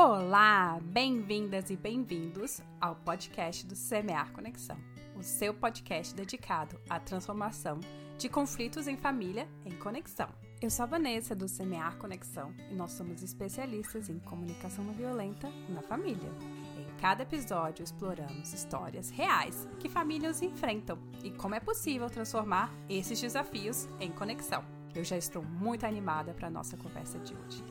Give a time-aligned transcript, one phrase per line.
[0.00, 4.78] Olá, bem-vindas e bem-vindos ao podcast do Semear Conexão,
[5.16, 7.80] o seu podcast dedicado à transformação
[8.16, 10.28] de conflitos em família em conexão.
[10.62, 15.50] Eu sou a Vanessa do Semear Conexão e nós somos especialistas em comunicação não violenta
[15.68, 16.30] na família.
[16.76, 23.20] Em cada episódio exploramos histórias reais que famílias enfrentam e como é possível transformar esses
[23.20, 24.64] desafios em conexão.
[24.94, 27.64] Eu já estou muito animada para a nossa conversa de hoje.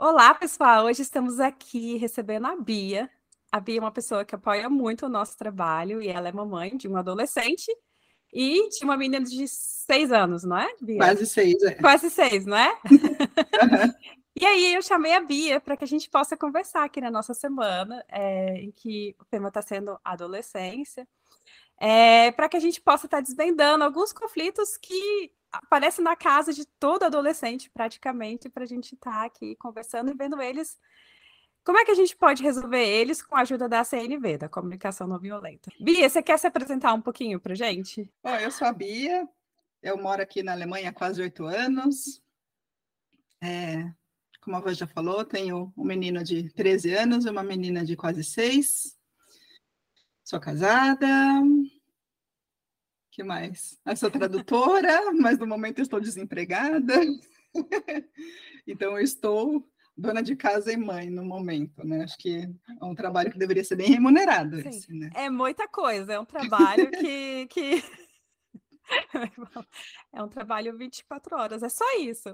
[0.00, 0.84] Olá, pessoal!
[0.84, 3.10] Hoje estamos aqui recebendo a Bia.
[3.50, 6.76] A Bia é uma pessoa que apoia muito o nosso trabalho e ela é mamãe
[6.76, 7.66] de um adolescente
[8.32, 10.98] e de uma menina de seis anos, não é, Bia?
[10.98, 11.74] Quase seis, é.
[11.74, 12.78] Quase seis, não é?
[14.40, 17.34] e aí eu chamei a Bia para que a gente possa conversar aqui na nossa
[17.34, 21.08] semana, é, em que o tema está sendo adolescência,
[21.76, 26.52] é, para que a gente possa estar tá desvendando alguns conflitos que aparece na casa
[26.52, 30.78] de todo adolescente, praticamente, para a gente estar tá aqui conversando e vendo eles.
[31.64, 35.06] Como é que a gente pode resolver eles com a ajuda da CNV, da Comunicação
[35.06, 35.70] Não Violenta?
[35.78, 38.10] Bia, você quer se apresentar um pouquinho para gente?
[38.22, 39.28] Bom, eu sou a Bia,
[39.82, 42.22] eu moro aqui na Alemanha há quase oito anos.
[43.42, 43.84] É,
[44.40, 47.96] como a Vã já falou, tenho um menino de 13 anos e uma menina de
[47.96, 48.96] quase seis.
[50.24, 51.06] Sou casada,
[53.18, 53.80] que mais?
[53.84, 56.94] Eu sou tradutora, mas no momento estou desempregada.
[58.64, 62.04] então, eu estou dona de casa e mãe no momento, né?
[62.04, 62.48] Acho que
[62.80, 64.60] é um trabalho que deveria ser bem remunerado.
[64.60, 65.10] Esse, né?
[65.16, 67.82] É muita coisa, é um trabalho que, que...
[70.12, 72.28] é um trabalho 24 horas, é só isso.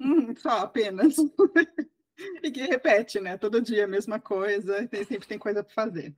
[0.00, 1.16] Hum, só apenas.
[2.42, 3.36] e que repete, né?
[3.36, 6.16] Todo dia a mesma coisa, tem, sempre tem coisa para fazer.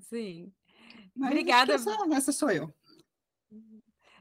[0.00, 0.52] Sim.
[1.14, 1.74] Mas Obrigada.
[1.74, 2.74] Essa, essa sou eu.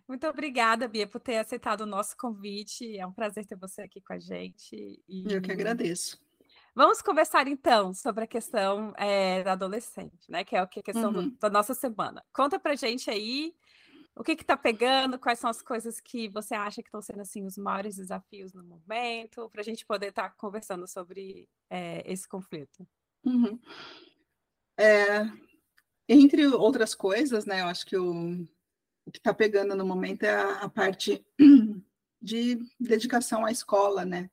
[0.10, 2.98] Muito obrigada, Bia, por ter aceitado o nosso convite.
[2.98, 5.00] É um prazer ter você aqui com a gente.
[5.08, 5.32] E...
[5.32, 6.20] Eu que agradeço.
[6.74, 10.44] Vamos conversar então sobre a questão é, da adolescente, né?
[10.44, 11.30] Que é a questão uhum.
[11.30, 12.26] do, da nossa semana.
[12.34, 13.54] Conta pra gente aí
[14.16, 17.46] o que está pegando, quais são as coisas que você acha que estão sendo assim
[17.46, 22.28] os maiores desafios no momento, para a gente poder estar tá conversando sobre é, esse
[22.28, 22.84] conflito.
[23.24, 23.60] Uhum.
[24.76, 25.22] É,
[26.08, 27.62] entre outras coisas, né?
[27.62, 28.48] Eu acho que o
[29.06, 31.26] o que está pegando no momento é a, a, parte
[32.22, 34.30] de dedicação à escola, né?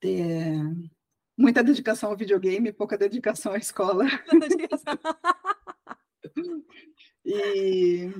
[0.00, 0.60] Ter
[1.36, 4.04] muita dedicação ao videogame, pouca dedicação à escola.
[7.24, 8.10] e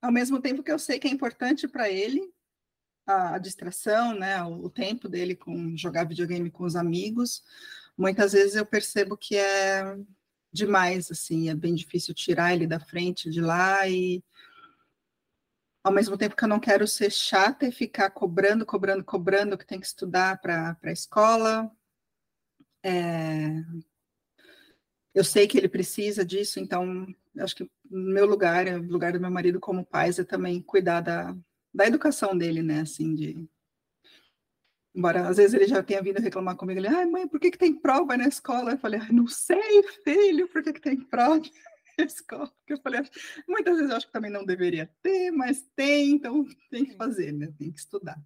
[0.00, 2.32] ao mesmo tempo que eu sei que é importante para ele
[3.06, 7.42] a, a, distração, né, o, o tempo dele com jogar videogame com os amigos,
[7.96, 9.96] muitas vezes eu percebo que é
[10.52, 14.22] demais, assim, é bem difícil tirar ele da frente de lá e
[15.88, 19.66] ao mesmo tempo que eu não quero ser chata e ficar cobrando, cobrando, cobrando que
[19.66, 21.70] tem que estudar para a escola.
[22.82, 23.48] É...
[25.14, 27.06] Eu sei que ele precisa disso, então
[27.38, 31.34] acho que meu lugar, o lugar do meu marido como pai, é também cuidar da,
[31.72, 32.82] da educação dele, né?
[32.82, 33.48] Assim, de.
[34.94, 37.58] Embora às vezes ele já tenha vindo reclamar comigo, ele, ai, mãe, por que, que
[37.58, 38.72] tem prova na escola?
[38.72, 41.40] Eu falei, não sei, filho, por que, que tem prova?
[42.06, 42.52] escola.
[42.66, 43.00] Que eu falei,
[43.46, 47.32] muitas vezes eu acho que também não deveria ter, mas tem, então tem que fazer,
[47.32, 47.52] né?
[47.58, 48.20] Tem que estudar.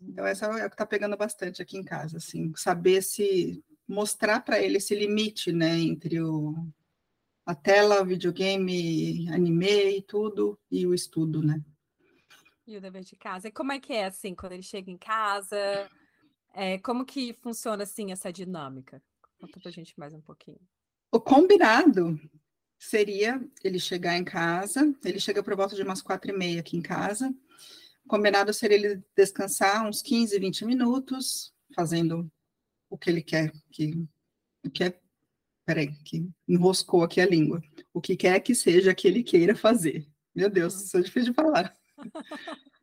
[0.00, 4.40] Então, essa é o que está pegando bastante aqui em casa, assim, saber se mostrar
[4.40, 6.54] para ele esse limite, né, entre o,
[7.46, 11.62] a tela, o videogame, anime e tudo, e o estudo, né?
[12.66, 13.48] E o dever de casa.
[13.48, 15.88] E como é que é, assim, quando ele chega em casa?
[16.54, 19.02] É, como que funciona, assim, essa dinâmica?
[19.38, 20.60] Conta pra gente mais um pouquinho.
[21.12, 22.18] O combinado
[22.84, 26.76] seria ele chegar em casa, ele chega por volta de umas quatro e meia aqui
[26.76, 27.34] em casa,
[28.06, 32.30] combinado seria ele descansar uns 15, 20 minutos, fazendo
[32.90, 34.06] o que ele quer, que,
[34.64, 35.00] o que é,
[35.64, 37.62] peraí, que enroscou aqui a língua,
[37.92, 40.06] o que quer que seja que ele queira fazer.
[40.34, 41.74] Meu Deus, isso é difícil de falar.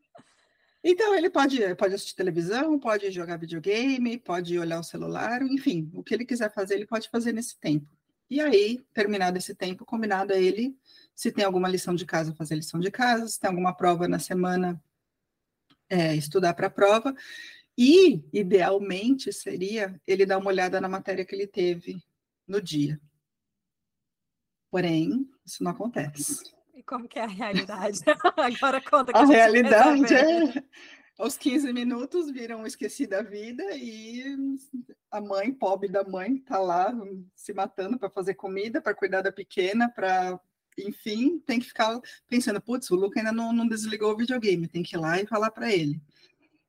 [0.83, 6.03] Então, ele pode, pode assistir televisão, pode jogar videogame, pode olhar o celular, enfim, o
[6.03, 7.87] que ele quiser fazer, ele pode fazer nesse tempo.
[8.31, 10.73] E aí, terminado esse tempo, combinado a ele,
[11.13, 14.19] se tem alguma lição de casa, fazer lição de casa, se tem alguma prova na
[14.19, 14.81] semana,
[15.89, 17.13] é, estudar para a prova.
[17.77, 22.01] E, idealmente, seria ele dar uma olhada na matéria que ele teve
[22.47, 23.01] no dia.
[24.69, 26.53] Porém, isso não acontece.
[26.73, 27.99] E como que é a realidade?
[28.37, 30.63] Agora conta que a, a realidade é
[31.21, 34.35] aos 15 minutos viram esqueci da vida e
[35.11, 36.91] a mãe, pobre da mãe, tá lá
[37.35, 40.39] se matando para fazer comida, para cuidar da pequena, para
[40.79, 44.81] enfim, tem que ficar pensando, putz, o Luca ainda não, não, desligou o videogame, tem
[44.81, 46.01] que ir lá e falar para ele.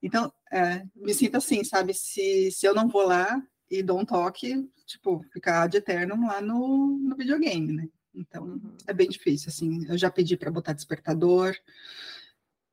[0.02, 1.94] Então, é, me sinto assim, sabe?
[1.94, 3.40] Se, se eu não vou lá
[3.70, 7.88] e dou um toque, tipo, ficar de eterno lá no, no videogame, né?
[8.12, 8.76] Então, uhum.
[8.86, 9.86] é bem difícil, assim.
[9.88, 11.56] Eu já pedi para botar despertador.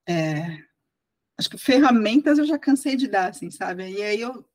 [0.08, 0.68] É,
[1.40, 3.90] acho que ferramentas eu já cansei de dar, assim, sabe?
[3.90, 4.46] E aí eu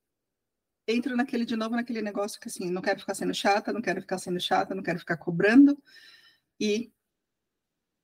[0.86, 4.02] entro naquele de novo naquele negócio que assim, não quero ficar sendo chata, não quero
[4.02, 5.82] ficar sendo chata, não quero ficar cobrando
[6.60, 6.92] e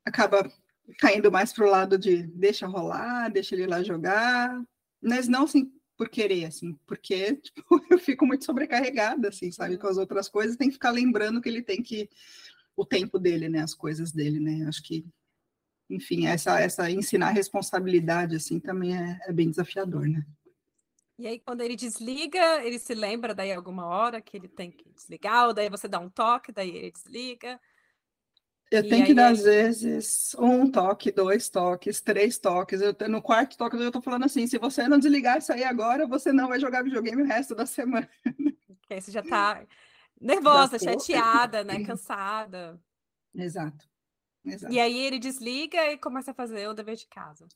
[0.02, 0.50] acaba
[0.98, 4.58] caindo mais para o lado de deixa rolar, deixa ele lá jogar,
[4.98, 9.88] mas não assim por querer, assim, porque tipo, eu fico muito sobrecarregada, assim, sabe, com
[9.88, 12.08] as outras coisas, tem que ficar lembrando que ele tem que
[12.74, 15.04] o tempo dele, né, as coisas dele, né, acho que,
[15.90, 20.24] enfim, essa, essa ensinar responsabilidade, assim, também é, é bem desafiador, né.
[21.18, 24.88] E aí, quando ele desliga, ele se lembra daí alguma hora que ele tem que
[24.88, 27.60] desligar, ou daí você dá um toque, daí ele desliga.
[28.70, 32.80] Eu tenho que dar, às vezes, um toque, dois toques, três toques.
[32.80, 36.06] Eu, no quarto toque, eu estou falando assim: se você não desligar isso aí agora,
[36.06, 38.08] você não vai jogar videogame o resto da semana.
[38.80, 39.62] Porque você já está
[40.18, 41.82] nervosa, chateada, né?
[41.84, 42.80] Cansada.
[43.34, 43.89] Exato.
[44.44, 44.72] Exato.
[44.72, 47.46] E aí ele desliga e começa a fazer o dever de casa.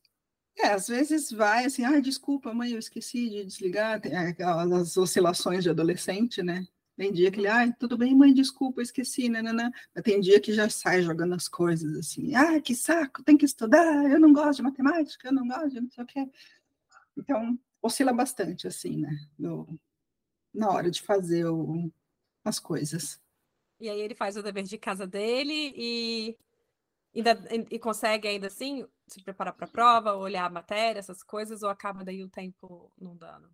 [0.57, 5.65] É, às vezes vai assim, ah, desculpa, mãe, eu esqueci de desligar, tem aquelas oscilações
[5.65, 6.65] de adolescente, né?
[6.97, 9.71] Tem dia que ele, ai, tudo bem, mãe, desculpa, eu esqueci, né, né.
[9.93, 13.45] Mas tem dia que já sai jogando as coisas assim, ah, que saco, tem que
[13.45, 16.31] estudar, eu não gosto de matemática, eu não gosto de não sei o quê.
[17.17, 19.77] Então, oscila bastante, assim, né, no,
[20.53, 21.91] na hora de fazer o,
[22.45, 23.21] as coisas.
[23.81, 26.37] E aí ele faz o dever de casa dele e,
[27.15, 27.39] ainda,
[27.71, 31.69] e consegue ainda assim se preparar para a prova, olhar a matéria, essas coisas, ou
[31.69, 33.49] acaba daí o tempo não dando?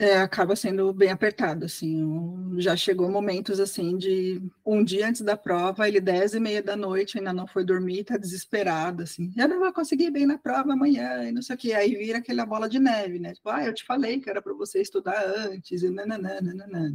[0.00, 5.36] É, acaba sendo bem apertado, assim, já chegou momentos, assim, de um dia antes da
[5.36, 9.48] prova, ele dez e meia da noite ainda não foi dormir, tá desesperado, assim, já
[9.48, 12.46] não vai conseguir bem na prova amanhã, e não sei o que, aí vira aquela
[12.46, 15.82] bola de neve, né, tipo, ah, eu te falei que era para você estudar antes,
[15.82, 16.94] e nananana.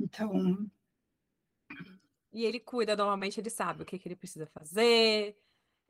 [0.00, 0.68] Então...
[2.36, 5.34] E ele cuida, normalmente ele sabe o que, que ele precisa fazer,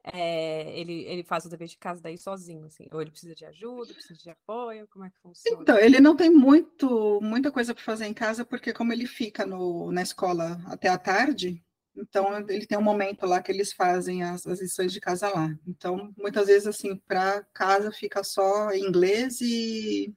[0.04, 3.44] é, ele, ele faz o dever de casa daí sozinho, assim, ou ele precisa de
[3.44, 5.60] ajuda, precisa de apoio, como é que funciona?
[5.60, 9.44] Então, ele não tem muito, muita coisa para fazer em casa, porque como ele fica
[9.44, 11.60] no, na escola até a tarde,
[11.96, 15.52] então ele tem um momento lá que eles fazem as, as lições de casa lá.
[15.66, 20.14] Então, muitas vezes, assim, para casa fica só inglês e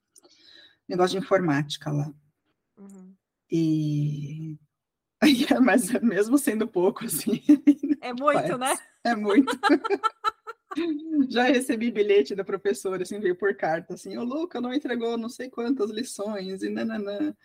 [0.88, 2.14] negócio de informática lá.
[2.78, 3.16] Uhum.
[3.50, 4.60] E
[5.64, 7.42] mas mesmo sendo pouco, assim.
[8.02, 8.78] É muito, né?
[9.04, 9.58] É muito.
[11.30, 15.30] Já recebi bilhete da professora, assim, veio por carta, assim, o Luca não entregou não
[15.30, 17.36] sei quantas lições, e nananã.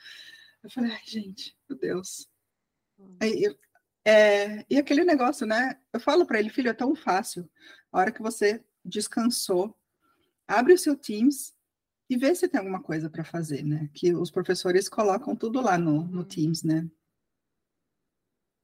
[0.63, 2.29] Eu falei, ai, gente, meu Deus.
[2.99, 3.17] Hum.
[3.21, 3.55] Aí,
[4.05, 5.79] é, e aquele negócio, né?
[5.93, 7.49] Eu falo para ele, filho, é tão fácil.
[7.91, 9.77] A hora que você descansou,
[10.47, 11.55] abre o seu Teams
[12.09, 13.89] e vê se tem alguma coisa para fazer, né?
[13.95, 16.25] Que os professores colocam tudo lá no, no uhum.
[16.25, 16.87] Teams, né?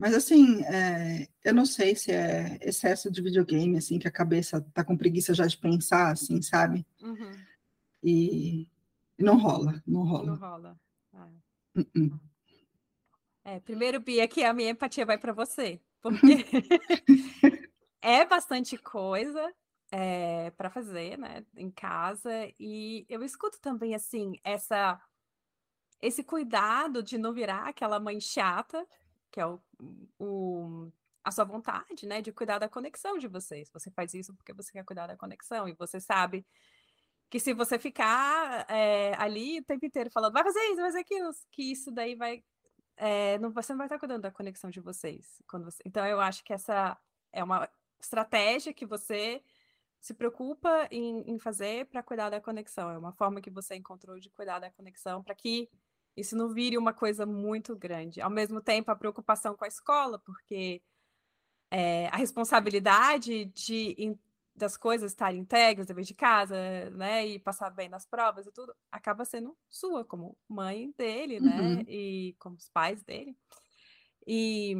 [0.00, 4.58] Mas assim, é, eu não sei se é excesso de videogame, assim, que a cabeça
[4.73, 6.87] tá com preguiça já de pensar, assim, sabe?
[7.02, 7.32] Uhum.
[8.02, 8.62] E,
[9.19, 10.25] e, não rola, não rola.
[10.25, 10.81] Não rola.
[11.12, 11.29] Ah.
[11.76, 12.20] Uh -uh.
[13.44, 16.46] É, primeiro, Bia, que a minha empatia vai para você, porque
[18.00, 19.53] é bastante coisa
[19.93, 24.99] é, para fazer, né, em casa, e eu escuto também, assim, essa
[26.01, 28.86] esse cuidado de não virar aquela mãe chata
[29.31, 29.60] que é o,
[30.19, 30.91] o,
[31.25, 33.70] a sua vontade, né, de cuidar da conexão de vocês.
[33.72, 36.46] Você faz isso porque você quer cuidar da conexão e você sabe
[37.29, 40.99] que se você ficar é, ali o tempo inteiro falando, vai fazer isso, vai fazer
[41.01, 42.43] aquilo, que isso daí vai,
[42.96, 45.41] é, não, você não vai estar cuidando da conexão de vocês.
[45.53, 46.99] Você, então eu acho que essa
[47.32, 47.69] é uma
[48.01, 49.43] estratégia que você
[50.01, 52.91] se preocupa em, em fazer para cuidar da conexão.
[52.91, 55.69] É uma forma que você encontrou de cuidar da conexão para que
[56.17, 58.20] isso não vire uma coisa muito grande.
[58.20, 60.82] Ao mesmo tempo, a preocupação com a escola, porque
[61.70, 64.17] é, a responsabilidade de,
[64.55, 68.74] das coisas estarem integras, dever de casa, né, e passar bem nas provas e tudo,
[68.90, 71.84] acaba sendo sua, como mãe dele, né, uhum.
[71.88, 73.36] e como os pais dele.
[74.26, 74.74] E,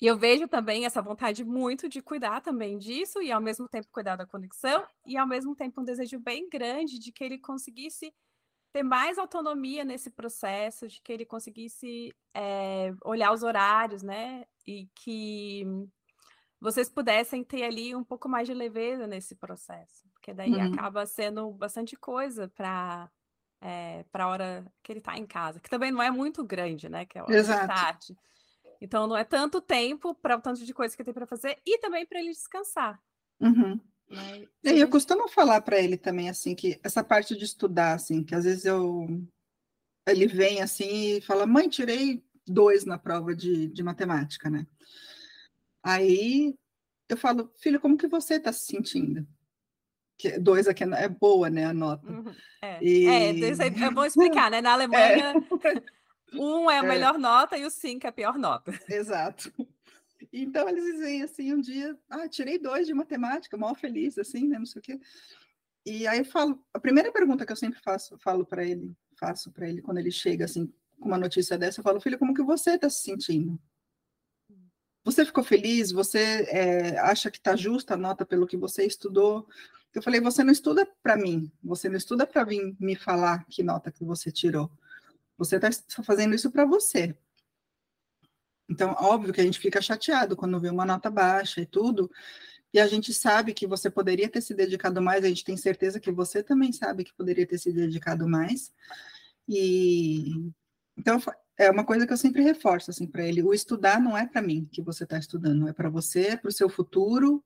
[0.00, 3.88] e eu vejo também essa vontade muito de cuidar também disso, e ao mesmo tempo
[3.90, 8.14] cuidar da conexão, e ao mesmo tempo um desejo bem grande de que ele conseguisse
[8.72, 14.44] ter mais autonomia nesse processo, de que ele conseguisse é, olhar os horários, né?
[14.66, 15.64] E que
[16.60, 20.72] vocês pudessem ter ali um pouco mais de leveza nesse processo, porque daí uhum.
[20.72, 23.10] acaba sendo bastante coisa para
[23.60, 26.88] é, para a hora que ele está em casa, que também não é muito grande,
[26.88, 27.04] né?
[27.04, 27.66] Que é a hora Exato.
[27.66, 28.16] da tarde.
[28.80, 31.78] Então não é tanto tempo para o tanto de coisa que tem para fazer e
[31.78, 33.00] também para ele descansar.
[33.40, 33.80] Uhum.
[34.10, 34.46] Né?
[34.64, 38.34] E eu costumo falar para ele também assim que essa parte de estudar, assim, que
[38.34, 39.06] às vezes eu
[40.06, 44.66] ele vem assim e fala, mãe, tirei dois na prova de, de matemática, né?
[45.82, 46.54] Aí
[47.08, 49.26] eu falo, filho, como que você está se sentindo?
[50.16, 52.10] Que dois aqui é, é boa, né, a nota.
[52.10, 52.82] Uhum, é.
[52.82, 53.06] E...
[53.06, 54.60] é, é bom explicar, né?
[54.60, 56.36] Na Alemanha, é.
[56.36, 56.88] um é a é.
[56.88, 58.72] melhor nota e o cinco é a pior nota.
[58.88, 59.52] Exato.
[60.32, 64.58] Então eles dizem assim, um dia, ah, tirei dois de matemática, mal feliz, assim, né,
[64.58, 65.00] não sei o quê.
[65.86, 69.50] E aí eu falo, a primeira pergunta que eu sempre faço, falo para ele, faço
[69.50, 72.42] para ele quando ele chega assim com uma notícia dessa, eu falo, filho, como que
[72.42, 73.58] você está se sentindo?
[75.04, 75.90] Você ficou feliz?
[75.92, 79.48] Você é, acha que está justa a nota pelo que você estudou?
[79.94, 83.62] Eu falei, você não estuda para mim, você não estuda para vir me falar que
[83.62, 84.70] nota que você tirou.
[85.38, 85.70] Você está
[86.02, 87.16] fazendo isso para você.
[88.68, 92.10] Então, óbvio que a gente fica chateado quando vê uma nota baixa e tudo,
[92.72, 95.98] e a gente sabe que você poderia ter se dedicado mais, a gente tem certeza
[95.98, 98.72] que você também sabe que poderia ter se dedicado mais.
[99.48, 100.52] E
[100.96, 101.18] então
[101.56, 104.42] é uma coisa que eu sempre reforço assim para ele, o estudar não é para
[104.42, 107.42] mim que você está estudando, é para você, para o seu futuro,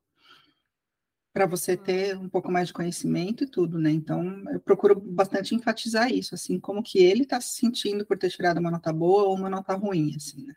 [1.32, 3.90] para você ter um pouco mais de conhecimento e tudo, né?
[3.90, 8.30] Então, eu procuro bastante enfatizar isso, assim, como que ele está se sentindo por ter
[8.30, 10.54] tirado uma nota boa ou uma nota ruim, assim, né?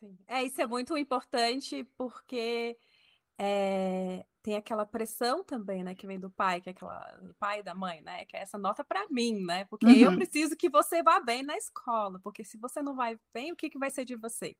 [0.00, 0.18] Sim.
[0.26, 2.76] É, isso é muito importante porque
[3.38, 7.60] é, tem aquela pressão também, né, que vem do pai, que é aquela do pai
[7.60, 9.94] e da mãe, né, que é essa nota para mim, né, porque uhum.
[9.94, 13.56] eu preciso que você vá bem na escola, porque se você não vai bem, o
[13.56, 14.56] que, que vai ser de você?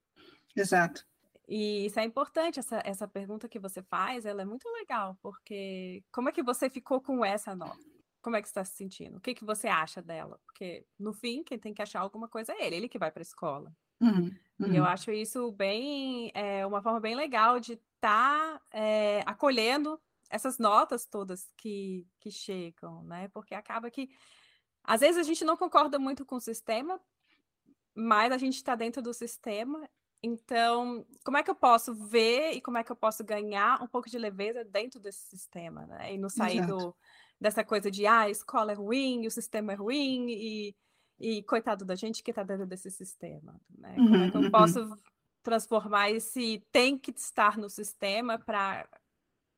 [0.54, 1.06] Exato.
[1.48, 6.04] E isso é importante, essa, essa pergunta que você faz, ela é muito legal, porque
[6.12, 7.90] como é que você ficou com essa nota?
[8.22, 9.16] Como é que você está se sentindo?
[9.16, 10.38] O que, que você acha dela?
[10.44, 13.22] Porque, no fim, quem tem que achar alguma coisa é ele, ele que vai para
[13.22, 13.72] a escola.
[14.00, 14.72] Uhum, uhum.
[14.72, 14.88] E eu uhum.
[14.88, 21.04] acho isso bem, é, uma forma bem legal de estar tá, é, acolhendo essas notas
[21.04, 23.28] todas que, que chegam, né?
[23.28, 24.08] Porque acaba que,
[24.82, 27.00] às vezes, a gente não concorda muito com o sistema,
[27.94, 29.88] mas a gente está dentro do sistema.
[30.22, 33.88] Então, como é que eu posso ver e como é que eu posso ganhar um
[33.88, 36.14] pouco de leveza dentro desse sistema, né?
[36.14, 36.94] E não sair do,
[37.40, 40.76] dessa coisa de, ah, a escola é ruim, o sistema é ruim, e
[41.20, 43.60] e coitado da gente que está dentro desse sistema.
[43.76, 43.94] Né?
[43.94, 44.50] Como é que eu uhum, uhum.
[44.50, 44.98] posso
[45.42, 48.88] transformar esse tem que estar no sistema para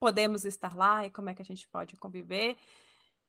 [0.01, 2.57] podemos estar lá e como é que a gente pode conviver?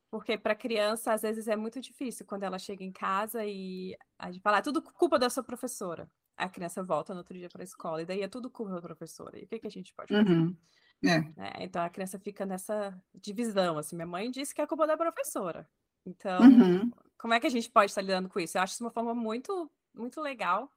[0.10, 4.32] Porque para criança, às vezes, é muito difícil quando ela chega em casa e a
[4.32, 6.10] gente fala, ah, tudo culpa da sua professora.
[6.38, 8.82] A criança volta no outro dia para a escola, e daí é tudo culpa da
[8.82, 9.40] professora.
[9.40, 10.30] E o que, que a gente pode fazer?
[10.30, 10.56] Uhum.
[11.04, 11.18] É.
[11.38, 13.78] É, então a criança fica nessa divisão.
[13.78, 15.68] Assim, minha mãe disse que é culpa da professora.
[16.06, 16.92] Então, uhum.
[17.24, 18.58] Como é que a gente pode estar lidando com isso?
[18.58, 20.70] Eu acho isso uma forma muito, muito legal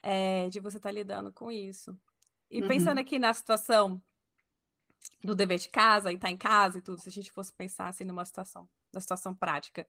[0.00, 1.98] é, de você estar lidando com isso.
[2.48, 2.68] E uhum.
[2.68, 4.00] pensando aqui na situação
[5.24, 7.88] do dever de casa, e estar em casa e tudo, se a gente fosse pensar
[7.88, 9.84] assim numa situação, na situação prática,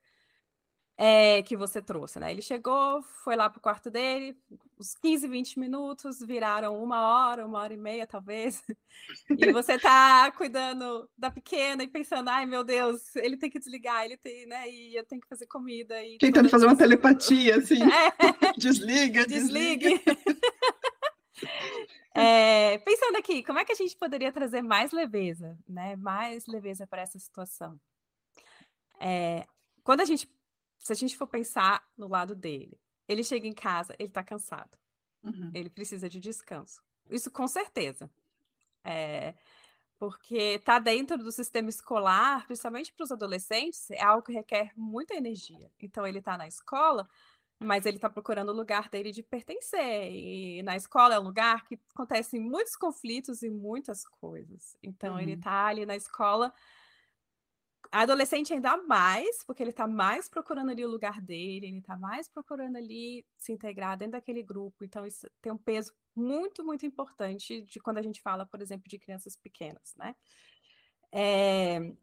[0.97, 2.31] é, que você trouxe, né?
[2.31, 4.37] Ele chegou, foi lá para o quarto dele,
[4.79, 8.61] uns 15, 20 minutos viraram uma hora, uma hora e meia, talvez.
[9.29, 14.05] E você tá cuidando da pequena e pensando, ai meu Deus, ele tem que desligar,
[14.05, 14.69] ele tem, né?
[14.69, 16.03] E eu tenho que fazer comida.
[16.03, 17.79] E Tentando fazer uma telepatia, assim.
[17.91, 18.53] É.
[18.57, 20.01] Desliga, desligue.
[22.13, 25.95] É, pensando aqui, como é que a gente poderia trazer mais leveza, né?
[25.95, 27.79] Mais leveza para essa situação?
[28.99, 29.45] É,
[29.83, 30.29] quando a gente
[30.81, 34.77] se a gente for pensar no lado dele, ele chega em casa, ele está cansado.
[35.23, 35.51] Uhum.
[35.53, 36.81] Ele precisa de descanso.
[37.09, 38.09] Isso com certeza.
[38.83, 39.35] É,
[39.99, 45.13] porque está dentro do sistema escolar, principalmente para os adolescentes, é algo que requer muita
[45.13, 45.69] energia.
[45.79, 47.07] Então, ele está na escola,
[47.59, 50.11] mas ele está procurando o lugar dele de pertencer.
[50.11, 54.75] E na escola é um lugar que acontecem muitos conflitos e muitas coisas.
[54.81, 55.19] Então, uhum.
[55.19, 56.51] ele está ali na escola
[57.91, 62.27] adolescente ainda mais, porque ele está mais procurando ali o lugar dele, ele está mais
[62.29, 64.85] procurando ali se integrar dentro daquele grupo.
[64.85, 68.87] Então, isso tem um peso muito, muito importante de quando a gente fala, por exemplo,
[68.87, 70.15] de crianças pequenas, né?
[71.11, 71.93] É...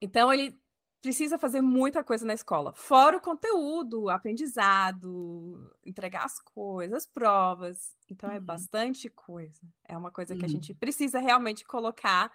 [0.00, 0.60] Então, ele
[1.00, 7.96] precisa fazer muita coisa na escola, fora o conteúdo, aprendizado, entregar as coisas, provas.
[8.10, 8.38] Então, é uhum.
[8.38, 9.60] é bastante coisa.
[9.88, 10.78] É uma coisa que a gente uhum.
[10.78, 12.30] precisa realmente colocar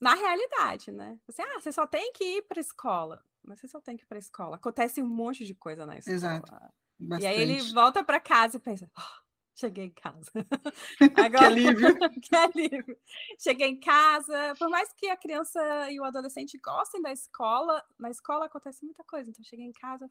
[0.00, 1.18] na realidade, né?
[1.26, 3.22] Você, ah, você só tem que ir para a escola.
[3.42, 4.56] Mas você só tem que ir para a escola.
[4.56, 6.16] Acontece um monte de coisa na escola.
[6.16, 6.52] Exato.
[7.00, 7.22] Bastante.
[7.22, 9.22] E aí ele volta para casa e pensa: oh,
[9.56, 10.30] cheguei em casa.
[11.16, 11.88] Agora, que alívio.
[12.20, 12.98] que alívio.
[13.38, 14.54] Cheguei em casa.
[14.58, 19.02] Por mais que a criança e o adolescente gostem da escola, na escola acontece muita
[19.04, 19.30] coisa.
[19.30, 20.08] Então, cheguei em casa.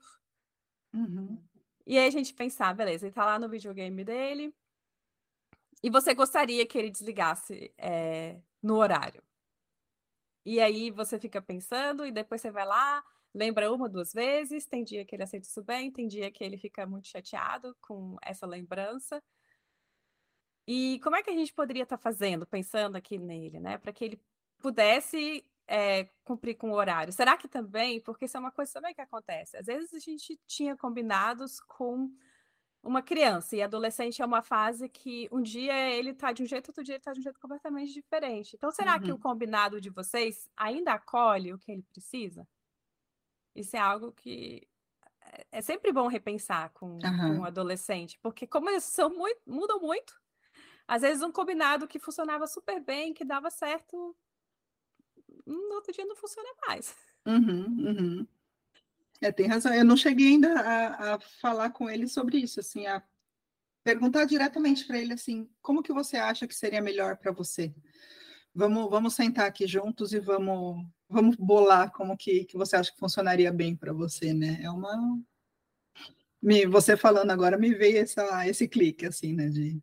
[0.94, 1.42] Uhum.
[1.86, 4.54] E aí a gente pensar: beleza, ele tá lá no videogame dele.
[5.84, 9.22] E você gostaria que ele desligasse é, no horário
[10.48, 14.82] E aí você fica pensando e depois você vai lá, lembra uma, duas vezes, tem
[14.82, 18.48] dia que ele aceita isso bem, tem dia que ele fica muito chateado com essa
[18.48, 19.22] lembrança.
[20.66, 23.78] E como é que a gente poderia estar tá fazendo, pensando aqui nele, né?
[23.78, 24.22] Para que ele
[24.60, 27.12] pudesse é, cumprir com o horário.
[27.12, 30.40] Será que também, porque isso é uma coisa também que acontece, às vezes a gente
[30.48, 32.10] tinha combinados com
[32.84, 36.70] uma criança e adolescente é uma fase que um dia ele está de um jeito,
[36.70, 38.56] outro dia ele está de um jeito completamente diferente.
[38.56, 39.02] Então, será uhum.
[39.02, 39.20] que o uhum.
[39.20, 42.48] combinado de vocês ainda acolhe o que ele precisa?
[43.56, 44.68] Isso é algo que
[45.22, 47.00] é, é sempre bom repensar com, uhum.
[47.00, 50.14] com um adolescente, porque como eles são muito, mudam muito,
[50.88, 54.16] às vezes um combinado que funcionava super bem, que dava certo,
[55.46, 56.96] no outro dia não funciona mais.
[57.26, 58.28] Uhum, uhum.
[59.22, 59.74] É, tem razão.
[59.74, 63.02] Eu não cheguei ainda a, a falar com ele sobre isso, assim, a
[63.84, 67.74] perguntar diretamente para ele assim, como que você acha que seria melhor para você?
[68.54, 73.00] Vamos, vamos sentar aqui juntos e vamos, vamos bolar como que, que você acha que
[73.00, 74.60] funcionaria bem para você, né?
[74.62, 74.94] É uma
[76.42, 79.82] me, você falando agora me veio essa, esse clique assim, né, de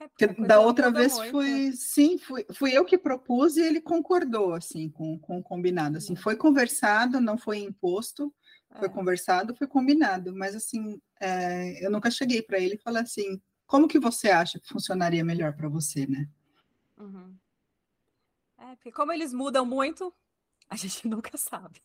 [0.00, 1.30] é, da outra vez muito.
[1.30, 5.98] foi, sim, fui, fui eu que propus e ele concordou, assim, com, com o combinado,
[5.98, 8.32] assim, foi conversado, não foi imposto,
[8.78, 8.90] foi é.
[8.90, 13.86] conversado, foi combinado, mas, assim, é, eu nunca cheguei para ele e falei assim, como
[13.86, 16.28] que você acha que funcionaria melhor para você, né?
[16.98, 17.36] Uhum.
[18.58, 20.12] É, porque como eles mudam muito,
[20.70, 21.82] a gente nunca sabe.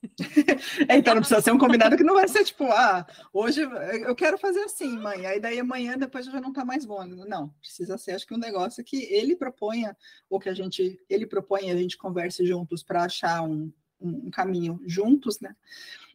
[0.87, 4.15] É, então não precisa ser um combinado que não vai ser tipo, ah, hoje eu
[4.15, 7.03] quero fazer assim, mãe, aí daí amanhã depois já não tá mais bom.
[7.05, 9.97] Não, precisa ser, acho que um negócio que ele proponha,
[10.29, 14.29] ou que a gente, ele propõe, a gente converse juntos para achar um, um, um,
[14.29, 15.55] caminho juntos, né?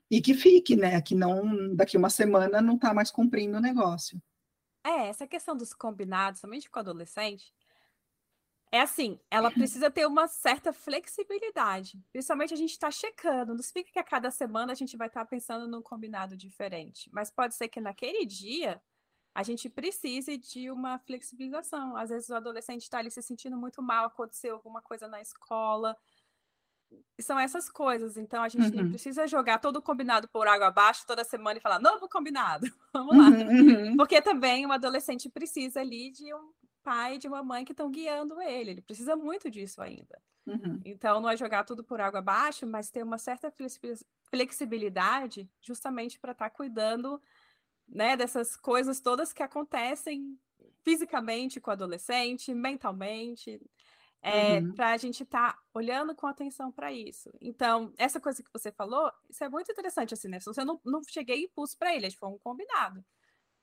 [0.09, 1.01] E que fique, né?
[1.01, 4.21] Que não, daqui uma semana não tá mais cumprindo o negócio.
[4.85, 7.53] É, essa questão dos combinados, somente com adolescente,
[8.73, 12.01] é assim, ela precisa ter uma certa flexibilidade.
[12.13, 13.53] Principalmente a gente está checando.
[13.53, 17.11] Não significa que a cada semana a gente vai estar tá pensando num combinado diferente.
[17.13, 18.81] Mas pode ser que naquele dia
[19.35, 21.97] a gente precise de uma flexibilização.
[21.97, 25.97] Às vezes o adolescente está ali se sentindo muito mal, aconteceu alguma coisa na escola.
[27.21, 28.17] São essas coisas.
[28.17, 28.85] Então a gente uhum.
[28.85, 32.67] não precisa jogar todo o combinado por água abaixo toda semana e falar novo combinado.
[32.95, 33.31] Vamos lá.
[33.31, 33.97] Uhum, uhum.
[33.97, 37.91] Porque também um adolescente precisa ali de um pai e de uma mãe que estão
[37.91, 38.71] guiando ele.
[38.71, 40.21] Ele precisa muito disso ainda.
[40.47, 40.81] Uhum.
[40.85, 43.53] Então, não é jogar tudo por água abaixo, mas ter uma certa
[44.31, 47.21] flexibilidade justamente para estar tá cuidando
[47.89, 50.39] né, dessas coisas todas que acontecem
[50.83, 53.61] fisicamente com o adolescente, mentalmente,
[54.23, 54.75] é, uhum.
[54.75, 57.31] para a gente estar tá olhando com atenção para isso.
[57.41, 60.39] Então, essa coisa que você falou, isso é muito interessante, assim, né?
[60.41, 63.05] Se você não, não cheguei e pus para ele, foi um combinado.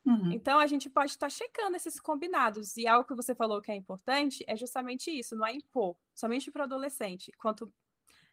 [0.08, 0.32] Uhum.
[0.32, 2.78] Então, a gente pode estar checando esses combinados.
[2.78, 6.50] E algo que você falou que é importante é justamente isso: não é impor, somente
[6.50, 7.30] para o adolescente.
[7.38, 7.72] Quanto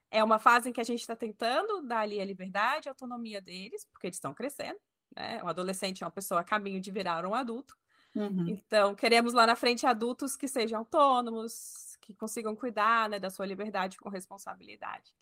[0.09, 3.41] é uma fase em que a gente está tentando dar ali a liberdade, a autonomia
[3.41, 4.79] deles, porque eles estão crescendo.
[5.17, 5.43] Né?
[5.43, 7.77] Um adolescente é uma pessoa a caminho de virar um adulto.
[8.15, 8.47] Uhum.
[8.49, 13.45] Então, queremos lá na frente adultos que sejam autônomos, que consigam cuidar né, da sua
[13.45, 15.13] liberdade com responsabilidade.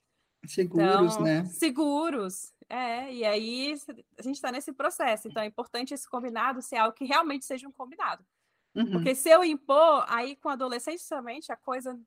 [0.46, 1.44] Seguros, então, né?
[1.46, 3.12] Seguros, é.
[3.12, 3.74] E aí
[4.18, 5.28] a gente está nesse processo.
[5.28, 8.24] Então é importante esse combinado ser algo que realmente seja um combinado.
[8.74, 8.90] Uhum.
[8.92, 11.98] Porque se eu impor, aí com adolescente somente a coisa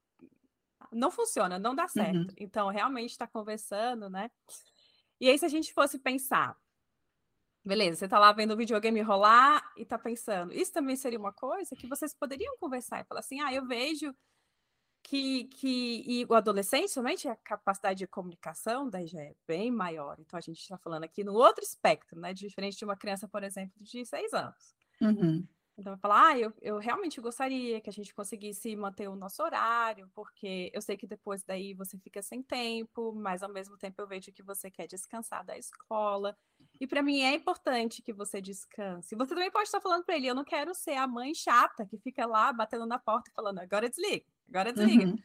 [0.91, 2.30] não funciona, não dá certo.
[2.30, 2.36] Uhum.
[2.38, 4.32] Então, realmente está conversando, né?
[5.19, 6.56] E aí, se a gente fosse pensar,
[7.63, 11.34] beleza, você está lá vendo o videogame rolar e está pensando, isso também seria uma
[11.34, 14.15] coisa que vocês poderiam conversar e falar assim: ah, eu vejo
[15.05, 20.17] que, que e o adolescente, somente a capacidade de comunicação daí já é bem maior.
[20.19, 22.33] Então a gente está falando aqui no outro espectro, né?
[22.33, 24.75] Diferente de uma criança, por exemplo, de seis anos.
[24.99, 25.47] Uhum.
[25.77, 29.43] Então, vai falar, ah, eu, eu realmente gostaria que a gente conseguisse manter o nosso
[29.43, 34.01] horário, porque eu sei que depois daí você fica sem tempo, mas ao mesmo tempo
[34.01, 36.35] eu vejo que você quer descansar da escola.
[36.79, 39.17] E para mim é importante que você descanse.
[39.17, 41.97] Você também pode estar falando para ele, eu não quero ser a mãe chata que
[41.97, 45.05] fica lá batendo na porta e falando, agora desliga, agora desliga.
[45.05, 45.17] Uhum.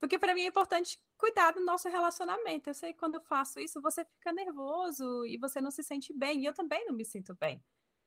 [0.00, 2.70] Porque para mim é importante cuidar do nosso relacionamento.
[2.70, 6.12] Eu sei que quando eu faço isso, você fica nervoso e você não se sente
[6.12, 7.62] bem, e eu também não me sinto bem.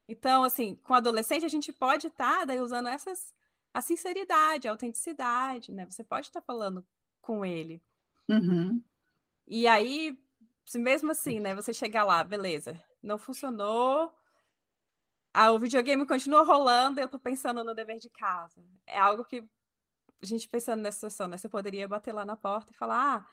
[0.07, 3.33] Então, assim, com adolescente, a gente pode estar tá, usando essas
[3.73, 5.85] a sinceridade, a autenticidade, né?
[5.85, 6.85] Você pode estar tá falando
[7.21, 7.81] com ele.
[8.29, 8.83] Uhum.
[9.47, 10.17] E aí,
[10.75, 11.55] mesmo assim, né?
[11.55, 14.13] Você chegar lá, beleza, não funcionou,
[15.33, 18.61] ah, o videogame continua rolando, eu tô pensando no dever de casa.
[18.85, 19.43] É algo que
[20.21, 21.37] a gente pensando nessa situação, né?
[21.37, 23.25] Você poderia bater lá na porta e falar, ah,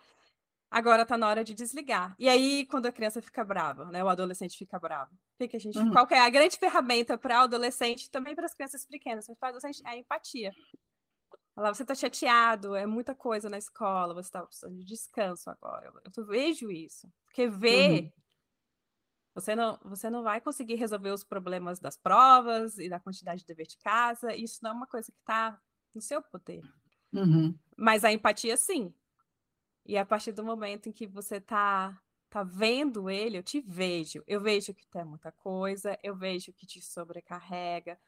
[0.70, 2.14] agora está na hora de desligar.
[2.18, 5.79] E aí, quando a criança fica brava, né, o adolescente fica bravo, que a gente,
[5.79, 5.90] uhum.
[5.90, 9.46] qual é a grande ferramenta para o adolescente, também para as crianças pequenas, mas para
[9.46, 10.53] o adolescente é a empatia.
[11.57, 15.92] Lá você está chateado, é muita coisa na escola, você está precisando de descanso agora.
[16.16, 17.11] Eu vejo isso.
[17.24, 18.12] Porque ver, uhum.
[19.35, 23.46] você, não, você não vai conseguir resolver os problemas das provas e da quantidade de
[23.46, 24.35] dever de casa.
[24.37, 25.61] Isso não é uma coisa que está
[25.94, 26.62] no seu poder.
[27.12, 27.59] Uhum.
[27.77, 28.92] Mas a empatia, sim.
[29.87, 31.98] E a partir do momento em que você está
[32.29, 34.22] tá vendo ele, eu te vejo.
[34.27, 37.98] Eu vejo que tem muita coisa, eu vejo que te sobrecarrega,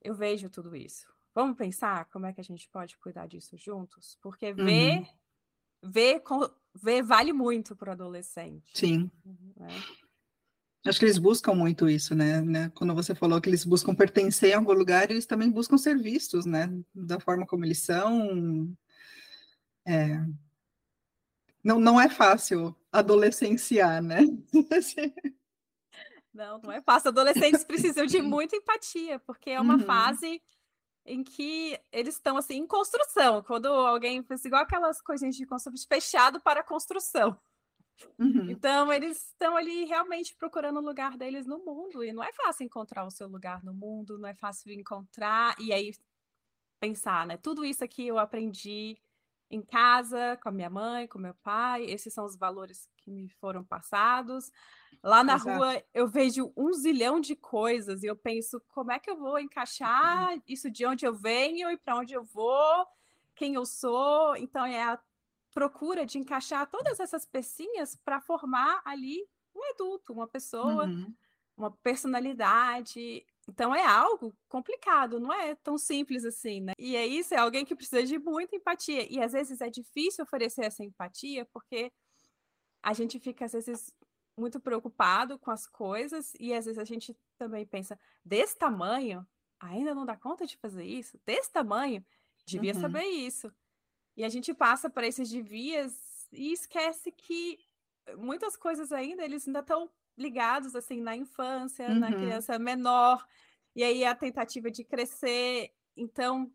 [0.00, 1.06] eu vejo tudo isso.
[1.34, 4.18] Vamos pensar como é que a gente pode cuidar disso juntos?
[4.20, 5.06] Porque ver, uhum.
[5.82, 6.22] ver,
[6.74, 8.70] ver vale muito para o adolescente.
[8.78, 9.10] Sim.
[9.56, 9.68] Né?
[10.84, 12.40] Acho que eles buscam muito isso, né?
[12.40, 12.72] né?
[12.74, 16.44] Quando você falou que eles buscam pertencer em algum lugar, eles também buscam ser vistos,
[16.44, 16.68] né?
[16.92, 18.76] Da forma como eles são.
[19.86, 20.18] É...
[21.62, 24.20] Não, não é fácil adolescenciar, né?
[26.34, 27.08] Não, não é fácil.
[27.08, 29.84] Adolescentes precisam de muita empatia, porque é uma uhum.
[29.84, 30.42] fase
[31.04, 33.42] em que eles estão assim em construção.
[33.42, 37.38] Quando alguém fez igual aquelas coisinhas de construção fechado para construção.
[38.18, 38.50] Uhum.
[38.50, 42.64] Então eles estão ali realmente procurando o lugar deles no mundo e não é fácil
[42.64, 45.92] encontrar o seu lugar no mundo, não é fácil encontrar e aí
[46.80, 47.36] pensar, né?
[47.36, 48.98] Tudo isso aqui eu aprendi
[49.50, 53.28] em casa, com a minha mãe, com meu pai, esses são os valores que me
[53.28, 54.50] foram passados.
[55.02, 55.50] Lá na Exato.
[55.50, 59.38] rua eu vejo um zilhão de coisas e eu penso, como é que eu vou
[59.38, 62.86] encaixar isso de onde eu venho e para onde eu vou,
[63.34, 64.36] quem eu sou?
[64.36, 64.98] Então é a
[65.52, 71.14] procura de encaixar todas essas pecinhas para formar ali um adulto, uma pessoa, uhum.
[71.56, 73.24] uma personalidade.
[73.48, 76.72] Então é algo complicado, não é tão simples assim, né?
[76.78, 79.06] E é isso, é alguém que precisa de muita empatia.
[79.12, 81.92] E às vezes é difícil oferecer essa empatia, porque
[82.82, 83.92] a gente fica, às vezes,
[84.36, 89.26] muito preocupado com as coisas, e às vezes a gente também pensa, desse tamanho,
[89.60, 91.20] ainda não dá conta de fazer isso?
[91.24, 92.04] Desse tamanho,
[92.44, 92.80] devia uhum.
[92.80, 93.52] saber isso.
[94.16, 97.58] E a gente passa para esses devias e esquece que
[98.16, 101.98] muitas coisas ainda, eles ainda estão ligados assim na infância, uhum.
[101.98, 103.26] na criança menor,
[103.74, 106.52] e aí a tentativa de crescer, então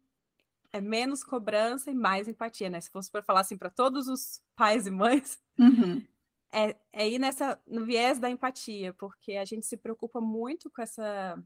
[0.72, 2.80] é menos cobrança e mais empatia, né?
[2.80, 6.06] Se fosse para falar assim para todos os pais e mães, uhum.
[6.52, 10.82] é, é ir nessa no viés da empatia, porque a gente se preocupa muito com
[10.82, 11.42] essa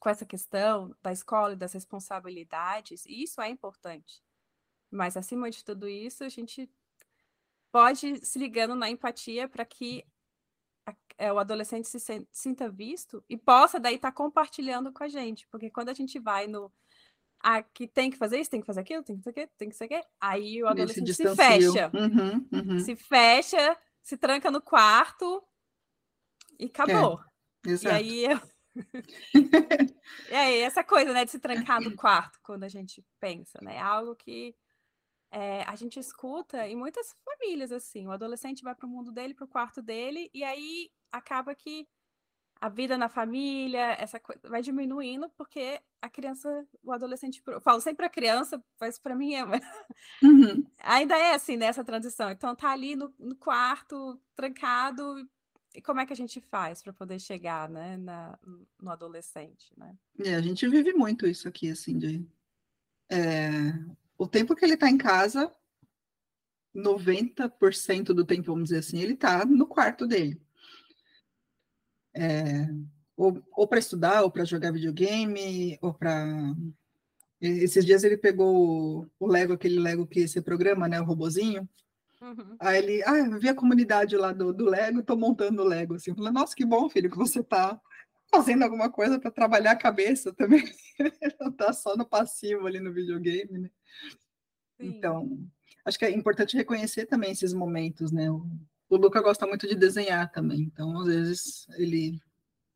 [0.00, 4.22] com essa questão da escola e das responsabilidades, e isso é importante.
[4.90, 6.70] Mas acima de tudo isso, a gente
[7.70, 10.04] pode se ligando na empatia para que
[11.18, 11.98] é, o adolescente se
[12.30, 16.18] sinta visto e possa daí estar tá compartilhando com a gente, porque quando a gente
[16.18, 16.72] vai no
[17.40, 19.68] ah, que tem que fazer isso, tem que fazer aquilo, tem que fazer aquilo, tem
[19.68, 22.78] que fazer aquilo, aí o adolescente se, se fecha, uhum, uhum.
[22.80, 25.42] se fecha, se tranca no quarto
[26.58, 27.20] e acabou.
[27.66, 28.40] É, e aí eu...
[30.30, 33.76] e aí, essa coisa, né, de se trancar no quarto, quando a gente pensa, né,
[33.76, 34.54] é algo que
[35.30, 39.34] é, a gente escuta em muitas famílias, assim, o adolescente vai para o mundo dele,
[39.34, 41.86] para o quarto dele, e aí acaba que
[42.60, 47.80] a vida na família, essa coisa vai diminuindo, porque a criança, o adolescente, eu falo
[47.80, 49.44] sempre a criança, mas para mim é,
[50.22, 50.66] uhum.
[50.80, 52.30] ainda é assim nessa transição.
[52.30, 55.28] Então tá ali no, no, quarto, trancado,
[55.74, 58.36] e como é que a gente faz para poder chegar, né, na,
[58.80, 59.96] no adolescente, né?
[60.24, 62.26] É, a gente vive muito isso aqui, assim, de
[63.08, 63.72] é,
[64.18, 65.50] o tempo que ele está em casa,
[66.74, 70.40] 90% do tempo, vamos dizer assim, ele está no quarto dele.
[72.14, 72.68] É,
[73.16, 76.26] ou, ou para estudar, ou para jogar videogame, ou para.
[77.40, 81.00] Esses dias ele pegou o Lego, aquele Lego que você programa, né?
[81.00, 81.68] O robozinho.
[82.20, 82.56] Uhum.
[82.58, 85.94] Aí ele, ah, eu vi a comunidade lá do, do Lego, tô montando o Lego,
[85.94, 86.12] assim.
[86.14, 87.80] Falei, nossa, que bom, filho, que você tá
[88.30, 90.64] fazendo alguma coisa para trabalhar a cabeça também.
[91.40, 93.70] Não tá só no passivo ali no videogame, né?
[94.80, 94.88] Sim.
[94.88, 95.38] Então,
[95.84, 98.30] acho que é importante reconhecer também esses momentos, né?
[98.30, 98.46] O,
[98.88, 102.20] o Luca gosta muito de desenhar também, então às vezes ele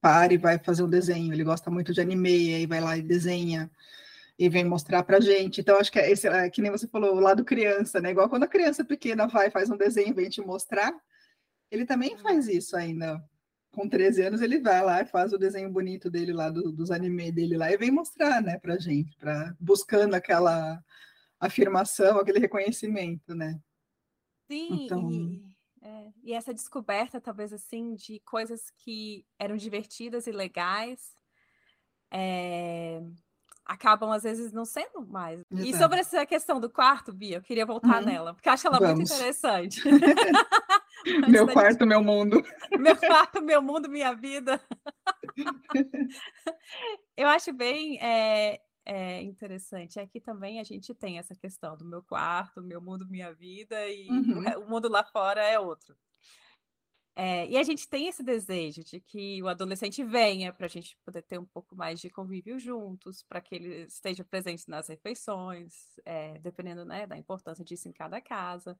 [0.00, 3.02] para e vai fazer um desenho, ele gosta muito de anime, aí vai lá e
[3.02, 3.70] desenha
[4.36, 5.60] e vem mostrar pra gente.
[5.60, 8.10] Então, acho que é esse, é, que nem você falou, o lado criança, né?
[8.10, 10.92] Igual quando a criança pequena vai, faz um desenho e vem te mostrar,
[11.70, 13.22] ele também faz isso ainda
[13.72, 16.90] com 13 anos, ele vai lá e faz o desenho bonito dele lá, do, dos
[16.90, 20.82] anime dele lá, e vem mostrar, né, pra gente, pra, buscando aquela
[21.40, 23.58] afirmação, aquele reconhecimento, né?
[24.46, 25.10] Sim, então...
[25.10, 25.42] e,
[25.80, 31.16] é, e essa descoberta, talvez assim, de coisas que eram divertidas e legais,
[32.10, 33.02] é,
[33.64, 35.40] acabam às vezes não sendo mais.
[35.50, 35.68] Exato.
[35.68, 38.06] E sobre essa questão do quarto, Bia, eu queria voltar uhum.
[38.06, 38.96] nela, porque eu acho ela Vamos.
[38.96, 39.80] muito interessante.
[41.28, 41.88] meu quarto, gente...
[41.88, 42.42] meu mundo.
[42.78, 44.60] Meu quarto, meu mundo, minha vida.
[47.16, 47.98] eu acho bem.
[48.00, 48.60] É...
[48.84, 53.06] é interessante é que também a gente tem essa questão do meu quarto, meu mundo,
[53.08, 54.64] minha vida, e Uhum.
[54.64, 55.94] o mundo lá fora é outro.
[57.14, 60.96] É, e a gente tem esse desejo de que o adolescente venha para a gente
[61.04, 65.74] poder ter um pouco mais de convívio juntos, para que ele esteja presente nas refeições,
[66.06, 68.78] é, dependendo né, da importância disso em cada casa,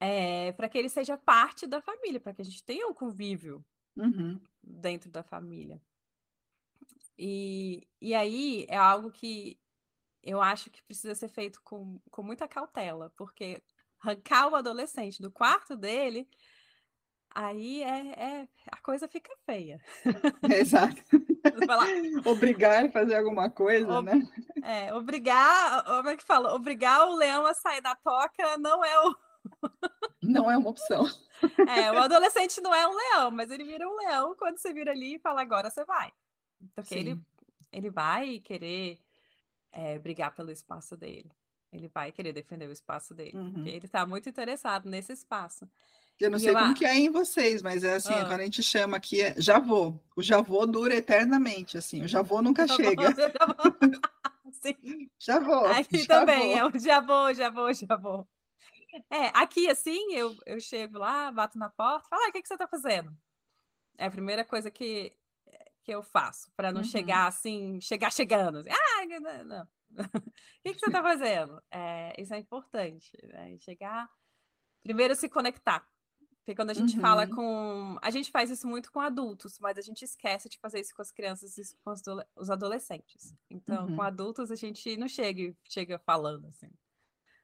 [0.00, 3.64] é, para que ele seja parte da família, para que a gente tenha um convívio
[3.96, 4.40] Uhum.
[4.62, 5.80] dentro da família.
[7.18, 9.60] E, e aí é algo que
[10.22, 13.62] eu acho que precisa ser feito com, com muita cautela, porque
[14.00, 16.26] arrancar o adolescente do quarto dele,
[17.34, 18.08] aí é,
[18.42, 19.78] é a coisa fica feia.
[20.50, 21.02] Exato.
[21.10, 21.84] Você fala,
[22.24, 24.22] Obrigar a fazer alguma coisa, Ob- né?
[24.62, 26.54] é, obrigar, como é que fala?
[26.54, 29.14] Obrigar o leão a sair da toca não é o.
[30.22, 31.06] Não é uma opção.
[31.68, 34.90] É, o adolescente não é um leão, mas ele vira um leão quando você vira
[34.92, 36.12] ali e fala, agora você vai.
[36.74, 37.24] Porque ele, Sim.
[37.72, 38.98] ele vai querer
[39.72, 41.30] é, brigar pelo espaço dele.
[41.72, 43.36] Ele vai querer defender o espaço dele.
[43.36, 43.52] Uhum.
[43.52, 45.66] Porque ele está muito interessado nesse espaço.
[46.18, 48.26] Eu não E sei eu como que é em vocês, mas é assim, Ah.
[48.26, 49.98] quando a gente chama aqui, é já vou.
[50.14, 52.02] O já vou dura eternamente, assim.
[52.02, 53.14] O já vou nunca Já vou- chega.
[53.14, 55.10] já vou- Sim.
[55.18, 55.64] Já vou.
[55.66, 56.58] Aqui já também, vou.
[56.58, 58.28] é o já vou, já vou, já vou.
[59.10, 62.48] É, aqui assim, eu, eu chego lá, bato na porta, falo, ah, o que, que
[62.48, 63.16] você tá fazendo?
[63.98, 65.16] É a primeira coisa que,
[65.84, 66.84] que eu faço, para não Uhum.
[66.84, 68.58] chegar assim, chegar chegando.
[68.60, 69.64] assim, ah, não, não.
[69.64, 69.68] O
[70.64, 71.62] que, que você tá fazendo?
[71.70, 73.58] É, isso é importante, né?
[73.60, 74.08] Chegar,
[74.82, 75.88] primeiro se conectar.
[76.38, 77.34] Porque quando a gente fala Uhum.
[77.34, 77.98] com.
[78.02, 81.02] A gente faz isso muito com adultos, mas a gente esquece de fazer isso com
[81.02, 83.34] as crianças e com os adole- os adolescentes.
[83.50, 84.06] Então, com Uhum.
[84.06, 86.70] adultos, a gente não chega, chega falando assim.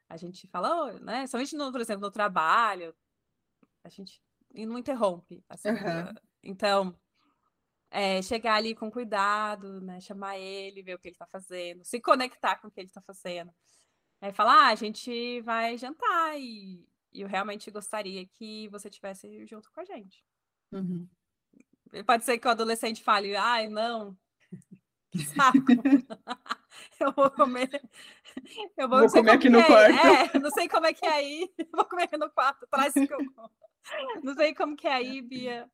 [0.09, 1.27] A gente fala, "Oi", né?
[1.27, 2.95] Somente, no, por exemplo, no trabalho,
[3.85, 4.21] a gente
[4.55, 5.45] e não interrompe.
[5.49, 6.99] assim, eh, Então,
[7.91, 10.01] é, chegar ali com cuidado, né?
[10.01, 13.03] Chamar ele, ver o que ele está fazendo, se conectar com o que ele está
[13.03, 13.53] fazendo.
[14.21, 19.47] Aí falar, ah, a gente vai jantar e, e eu realmente gostaria que você estivesse
[19.47, 20.25] junto com a gente.
[20.73, 21.07] Uhum.
[22.07, 24.17] Pode ser que o adolescente fale, ai, não,
[25.11, 25.59] que saco.
[27.01, 27.83] eu vou comer.
[28.77, 30.37] Eu vou, Vou comer aqui no é quarto.
[30.37, 31.51] É, não sei como é que é aí.
[31.73, 33.51] Vou comer aqui no quarto, traz o que eu como.
[34.23, 35.71] Não sei como que é aí, Bia.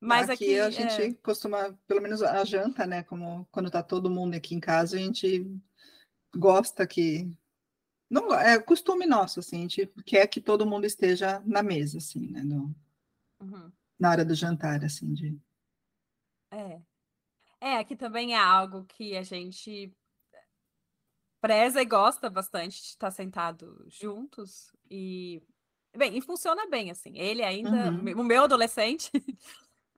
[0.00, 3.02] Mas aqui, aqui, a é, gente costuma, pelo menos a janta, né?
[3.02, 5.46] Como quando tá todo mundo aqui em casa, a gente
[6.34, 7.30] gosta que.
[8.08, 12.30] Não, é costume nosso, assim, a gente quer que todo mundo esteja na mesa, assim,
[12.30, 12.42] né?
[12.42, 12.74] no-
[13.40, 13.72] uhum.
[13.98, 15.38] na hora do jantar, assim, de.
[16.52, 16.80] É.
[17.60, 19.92] É, aqui também é algo que a gente
[21.40, 25.42] preza e gosta bastante de estar sentado juntos e
[25.96, 27.16] bem, e funciona bem assim.
[27.16, 28.20] Ele ainda, Uhum.
[28.20, 29.10] o meu adolescente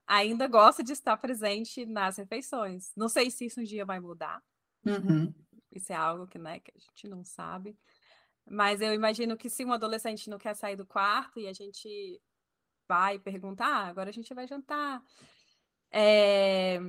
[0.07, 2.91] ainda gosta de estar presente nas refeições.
[2.95, 4.41] Não sei se isso um dia vai mudar.
[4.85, 5.33] Uhum.
[5.71, 7.77] Isso é algo que, né, que a gente não sabe.
[8.49, 12.19] Mas eu imagino que se um adolescente não quer sair do quarto e a gente
[12.87, 15.03] vai perguntar, ah, agora a gente vai jantar.
[15.91, 16.79] É,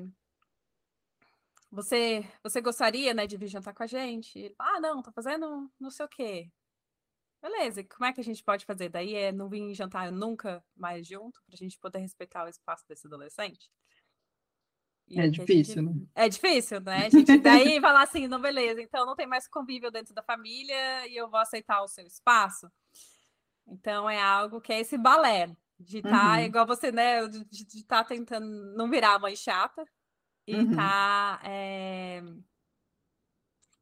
[1.71, 4.53] Você, você gostaria, né, de vir jantar com a gente?
[4.59, 6.51] Ah, não, tô fazendo não sei o quê.
[7.43, 8.89] Beleza, como é que a gente pode fazer?
[8.89, 13.07] Daí é não vir jantar nunca mais junto, pra gente poder respeitar o espaço desse
[13.07, 13.71] adolescente?
[15.09, 15.93] E É a gente- difícil, né?
[16.15, 17.07] é difícil, né?
[17.07, 21.07] A gente daí falar assim, não, beleza, então não tem mais convívio dentro da família
[21.07, 22.71] e eu vou aceitar o seu espaço.
[23.67, 26.47] Então é algo que é esse balé de estar Uhum.
[26.47, 27.27] igual você, né?
[27.29, 27.45] De
[27.79, 29.85] estar tentando não virar a mãe chata
[30.51, 30.75] e Uhum.
[30.75, 32.23] tá é,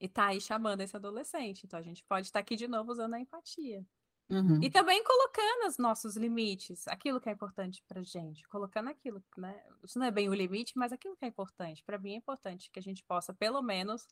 [0.01, 1.65] e tá aí chamando esse adolescente.
[1.67, 3.85] Então a gente pode estar aqui de novo usando a empatia.
[4.31, 4.63] Uhum.
[4.63, 9.63] E também colocando os nossos limites, aquilo que é importante pra gente, colocando aquilo, né?
[9.85, 11.85] Isso não é bem o limite, mas aquilo que é importante.
[11.85, 14.07] Para mim é importante que a gente possa, pelo menos,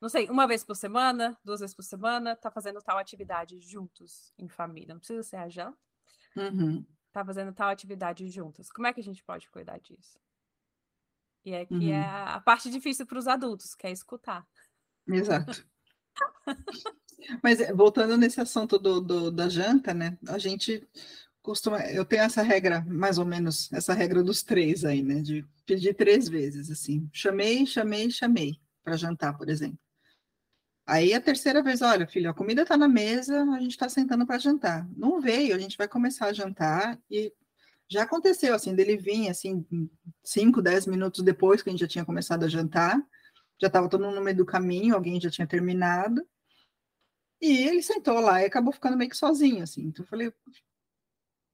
[0.00, 4.32] não sei, uma vez por semana, duas vezes por semana, tá fazendo tal atividade juntos
[4.38, 4.94] em família.
[4.94, 5.78] Não precisa ser a janta,
[6.36, 6.86] Uhum.
[7.12, 8.70] tá fazendo tal atividade juntos.
[8.70, 10.18] Como é que a gente pode cuidar disso?
[11.44, 11.92] E é que Uhum.
[11.92, 14.46] é a parte difícil para os adultos, que é escutar.
[15.06, 15.64] Exato.
[17.42, 20.16] Mas eh, voltando nesse assunto do, do- da janta, né?
[20.28, 20.86] A gente
[21.42, 21.78] costuma.
[21.90, 25.20] Eu tenho essa regra, mais ou menos, essa regra dos três aí, né?
[25.20, 27.08] De pedir três vezes, assim.
[27.12, 29.78] Chamei, chamei, chamei para jantar, por exemplo.
[30.86, 34.26] Aí a terceira vez, olha, filho, a comida está na mesa, a gente está sentando
[34.26, 34.86] para jantar.
[34.94, 37.32] Não veio, a gente vai começar a jantar e
[37.94, 39.64] já aconteceu, assim, dele vir, assim,
[40.22, 42.98] cinco, dez minutos depois que a gente já tinha começado a jantar,
[43.60, 46.26] já estava todo mundo no meio do caminho, alguém já tinha terminado,
[47.40, 49.82] e ele sentou lá e acabou ficando meio que sozinho, assim.
[49.82, 50.32] Então eu falei,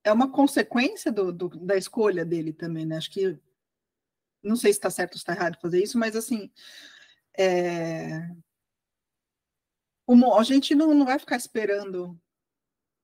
[0.02, 2.96] é uma consequência do, do- da escolha dele também, né?
[2.96, 3.38] Acho que,
[4.42, 6.50] não sei se está certo ou está errado fazer isso, mas assim,
[7.38, 8.28] é,
[10.08, 12.18] a gente não, não vai ficar esperando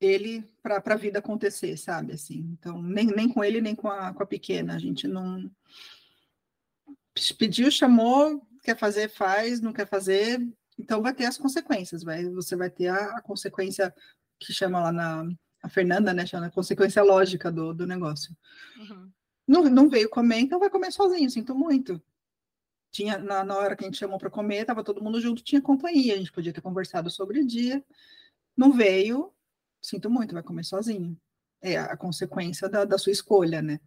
[0.00, 2.12] ele para a vida acontecer, sabe?
[2.12, 4.74] Assim, então, nem, nem com ele, nem com a, com a pequena.
[4.74, 5.50] A gente não.
[7.38, 10.38] Pediu, chamou, quer fazer, faz, não quer fazer,
[10.78, 12.02] então vai ter as consequências.
[12.02, 13.94] Vai, você vai ter a, a consequência
[14.38, 15.28] que chama lá na.
[15.62, 16.26] A Fernanda, né?
[16.26, 18.36] Chama a consequência lógica do, do negócio.
[18.78, 19.10] Uhum.
[19.48, 22.00] Não, não veio comer, então vai comer sozinho, sinto muito.
[22.90, 25.60] Tinha, na, na hora que a gente chamou para comer, estava todo mundo junto, tinha
[25.60, 27.84] companhia, a gente podia ter conversado sobre o dia.
[28.56, 29.32] Não veio,
[29.86, 31.18] sinto muito, vai comer sozinho.
[31.62, 33.80] É a consequência da, da sua escolha, né?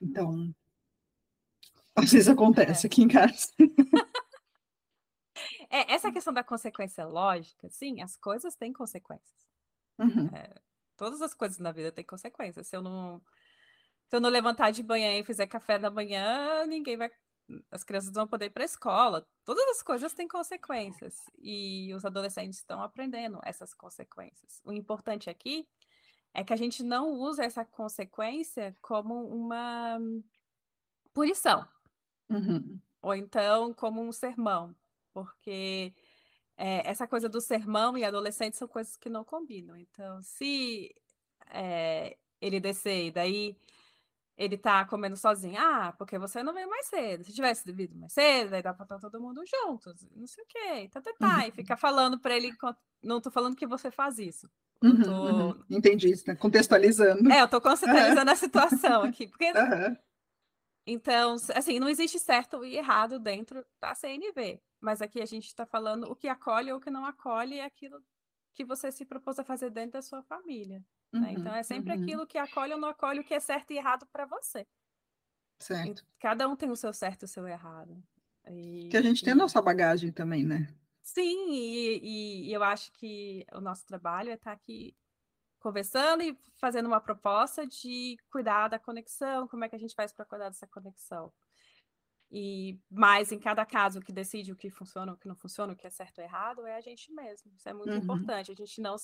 [0.00, 0.54] Então,
[1.94, 2.88] às vezes acontece é.
[2.88, 3.48] aqui em casa.
[5.72, 9.48] É, essa questão da consequência lógica, sim, as coisas têm consequências.
[10.00, 10.26] Uhum.
[10.34, 10.52] É,
[10.96, 12.66] todas as coisas na vida têm consequências.
[12.66, 13.22] Se eu não
[14.08, 17.08] se eu não levantar de manhã e fizer café da manhã, ninguém vai.
[17.70, 19.26] As crianças vão poder ir para a escola.
[19.44, 21.16] Todas as coisas têm consequências.
[21.38, 24.60] E os adolescentes estão aprendendo essas consequências.
[24.64, 25.68] O importante aqui
[26.32, 29.98] é que a gente não usa essa consequência como uma
[31.12, 31.66] punição.
[32.28, 32.80] Uhum.
[33.02, 34.74] Ou então como um sermão.
[35.12, 35.92] Porque
[36.56, 39.76] é, essa coisa do sermão e adolescente são coisas que não combinam.
[39.76, 40.94] Então, se
[41.50, 43.56] é, ele descer e daí
[44.40, 45.60] ele tá comendo sozinho.
[45.60, 47.22] Ah, porque você não veio mais cedo.
[47.22, 50.08] Se tivesse vindo mais cedo, aí dá pra estar todo mundo juntos.
[50.16, 50.88] Não sei o quê.
[50.90, 51.36] Tá, tá, tá.
[51.36, 51.40] Uhum.
[51.42, 52.50] E fica falando para ele.
[53.02, 54.50] Não tô falando que você faz isso.
[54.82, 55.10] Uhum, tô...
[55.10, 55.64] uhum.
[55.68, 57.30] Entendi, está contextualizando.
[57.30, 59.28] É, eu tô contextualizando a situação aqui.
[59.28, 59.52] Porque...
[60.86, 64.60] Então, assim, não existe certo e errado dentro da CNV.
[64.80, 67.64] Mas aqui a gente está falando o que acolhe ou o que não acolhe é
[67.64, 68.02] aquilo
[68.54, 70.82] que você se propôs a fazer dentro da sua família.
[71.12, 71.32] Uhum, né?
[71.32, 72.02] Então é sempre uhum.
[72.02, 74.66] aquilo que acolhe ou não acolhe o que é certo e errado para você.
[75.58, 76.02] Certo.
[76.02, 78.02] E cada um tem o seu certo e o seu errado.
[78.48, 80.68] E, que a gente tem a nossa bagagem também, né?
[81.02, 84.96] Sim, e, e, eu acho que o nosso trabalho é estar tá aqui
[85.58, 90.12] conversando e fazendo uma proposta de cuidar da conexão, como é que a gente faz
[90.12, 91.32] para cuidar dessa conexão.
[92.32, 95.76] E mais em cada caso que decide o que funciona, o que não funciona, o
[95.76, 97.52] que é certo ou errado é a gente mesmo.
[97.56, 97.96] Isso é muito uhum.
[97.96, 98.52] importante.
[98.52, 98.94] A gente não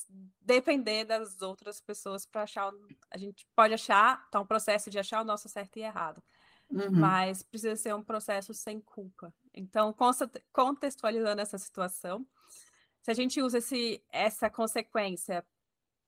[0.40, 2.70] depender das outras pessoas para achar.
[3.10, 6.22] A gente pode achar, tá um processo de achar o nosso certo e errado.
[6.70, 6.92] Uhum.
[6.92, 9.34] Mas precisa ser um processo sem culpa.
[9.52, 9.92] Então,
[10.52, 12.24] contextualizando essa situação,
[13.02, 15.44] se a gente usa esse, essa consequência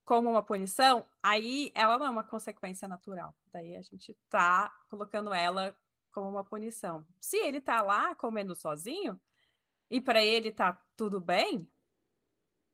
[0.04, 3.34] como uma punição, aí ela não é uma consequência natural.
[3.52, 5.76] Daí a gente está colocando ela
[6.12, 7.06] como uma punição.
[7.20, 9.20] Se ele tá lá comendo sozinho
[9.90, 11.68] e para ele tá tudo bem,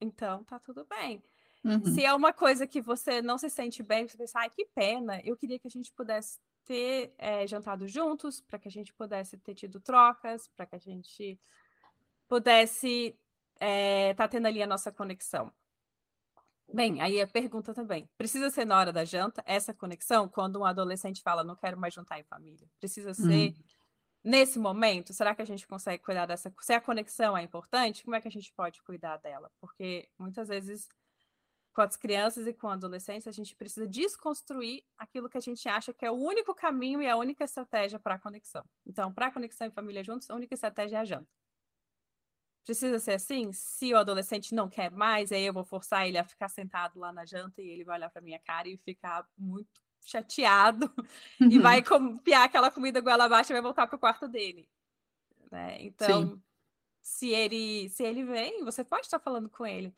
[0.01, 1.23] então tá tudo bem.
[1.65, 1.85] Uhum.
[1.87, 5.21] Se é uma coisa que você não se sente bem, você pensa, ai, que pena,
[5.25, 9.39] eu queria que a gente pudesse ter é, jantado juntos, para que a gente pudesse
[9.39, 11.41] ter tido trocas, para que a gente
[12.29, 13.17] pudesse
[13.55, 15.53] estar é, tá tendo ali a nossa conexão.
[16.75, 20.29] Bem, aí a pergunta também: precisa ser na hora da janta essa conexão?
[20.29, 23.55] Quando um adolescente fala, não quero mais jantar em família, precisa ser hum.
[24.25, 25.15] nesse momento?
[25.15, 26.53] Será que a gente consegue cuidar dessa?
[26.61, 29.53] Se a conexão é importante, como é que a gente pode cuidar dela?
[29.61, 30.89] Porque muitas vezes
[31.73, 35.93] com as crianças e com adolescentes, a gente precisa desconstruir aquilo que a gente acha
[35.93, 38.65] que é o único caminho e a única estratégia para a conexão.
[38.87, 41.29] Então, para a conexão em família juntos, a única estratégia é a janta.
[42.65, 43.53] Precisa ser assim?
[43.53, 47.13] Se o adolescente não quer mais, aí eu vou forçar ele a ficar sentado lá
[47.13, 50.91] na janta e ele vai olhar para minha cara e ficar muito chateado
[51.41, 51.49] uhum.
[51.51, 54.69] e vai copiar aquela comida goela abaixo e vai voltar para o quarto dele.
[55.51, 55.77] Né?
[55.81, 56.41] Então,
[57.03, 59.95] se ele se ele vem, você pode estar falando com ele.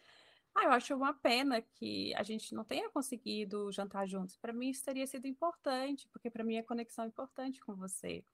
[0.52, 4.36] Ah, eu acho uma pena que a gente não tenha conseguido jantar juntos.
[4.38, 8.24] Para mim, isso teria sido importante, porque para mim a conexão é importante com você.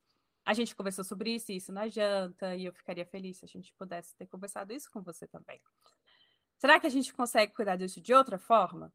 [0.45, 3.49] A gente conversou sobre isso e isso na janta, e eu ficaria feliz se a
[3.49, 5.61] gente pudesse ter conversado isso com você também.
[6.59, 8.93] Será que a gente consegue cuidar disso de outra forma?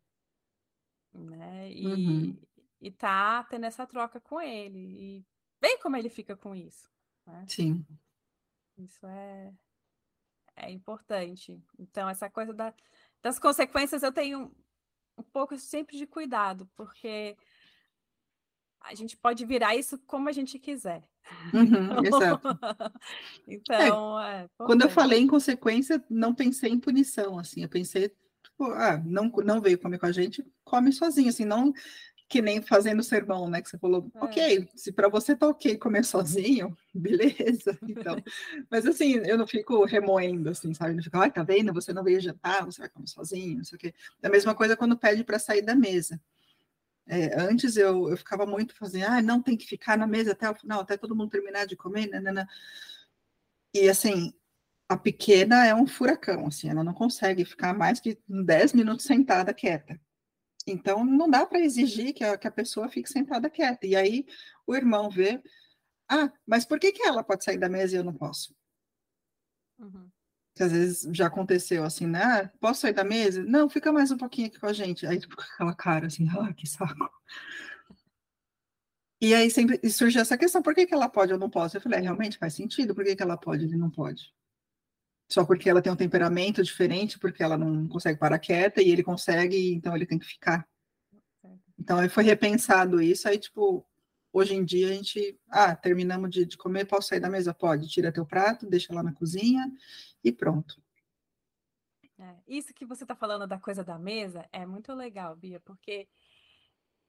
[1.14, 1.72] Né?
[1.72, 2.42] E, uhum.
[2.82, 4.80] e tá tendo essa troca com ele.
[4.80, 5.26] E
[5.60, 6.90] bem como ele fica com isso.
[7.26, 7.46] Né?
[7.48, 7.86] Sim.
[8.78, 9.54] Isso é,
[10.56, 11.62] é importante.
[11.80, 12.74] Então, essa coisa da,
[13.22, 14.54] das consequências eu tenho
[15.18, 17.38] um pouco sempre de cuidado, porque
[18.90, 21.04] a gente pode virar isso como a gente quiser.
[21.54, 22.48] Uhum, exato.
[23.48, 28.10] então, é, é, quando eu falei em consequência, não pensei em punição, assim, eu pensei,
[28.44, 31.74] tipo, ah, não, não veio comer com a gente, come sozinho, assim, não
[32.30, 34.24] que nem fazendo sermão, né, que você falou, é.
[34.24, 38.22] ok, se para você tá ok comer sozinho, beleza, então,
[38.70, 42.04] mas assim, eu não fico remoendo, assim, sabe, não fico, ah, tá vendo, você não
[42.04, 43.94] veio jantar, você vai comer sozinho, não sei o quê.
[44.22, 46.20] É a mesma coisa quando pede para sair da mesa.
[47.08, 50.50] É, antes eu, eu ficava muito fazendo, ah, não tem que ficar na mesa até
[50.50, 52.48] o final, até todo mundo terminar de comer, nanana.
[53.74, 54.34] E assim,
[54.90, 59.54] a pequena é um furacão, assim, ela não consegue ficar mais que 10 minutos sentada
[59.54, 60.00] quieta.
[60.66, 63.88] Então, não dá para exigir que a, que a pessoa fique sentada quieta.
[63.88, 64.26] E aí,
[64.66, 65.42] o irmão vê,
[66.10, 68.54] ah, mas por que, que ela pode sair da mesa e eu não posso?
[69.80, 70.10] Uhum.
[70.58, 72.24] Que às vezes já aconteceu assim, né?
[72.24, 73.44] Ah, posso sair da mesa?
[73.44, 75.06] Não, fica mais um pouquinho aqui com a gente.
[75.06, 77.12] Aí, tipo, aquela cara assim, ah, que saco.
[79.22, 81.76] E aí sempre surge essa questão, por que, que ela pode ou não pode?
[81.76, 84.34] Eu falei, é, realmente faz sentido, por que, que ela pode e ele não pode?
[85.30, 89.04] Só porque ela tem um temperamento diferente, porque ela não consegue parar quieta e ele
[89.04, 90.68] consegue, então ele tem que ficar.
[91.80, 93.86] Então aí foi repensado isso, aí tipo,
[94.32, 97.54] hoje em dia a gente, ah, terminamos de, de comer, posso sair da mesa?
[97.54, 99.72] Pode, tira teu prato, deixa lá na cozinha
[100.24, 100.82] e pronto.
[102.20, 106.08] É, isso que você está falando da coisa da mesa é muito legal, Bia, porque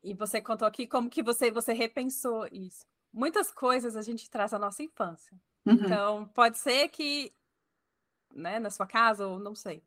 [0.03, 2.87] e você contou aqui como que você, você repensou isso.
[3.13, 5.37] Muitas coisas a gente traz da nossa infância.
[5.67, 5.75] Uhum.
[5.75, 7.33] Então, pode ser que,
[8.33, 9.83] né, na sua casa, ou não sei,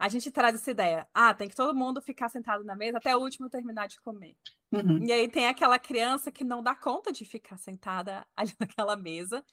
[0.00, 1.06] a gente traz essa ideia.
[1.12, 4.34] Ah, tem que todo mundo ficar sentado na mesa até o último terminar de comer.
[4.72, 5.04] Uhum.
[5.04, 9.44] E aí tem aquela criança que não dá conta de ficar sentada ali naquela mesa.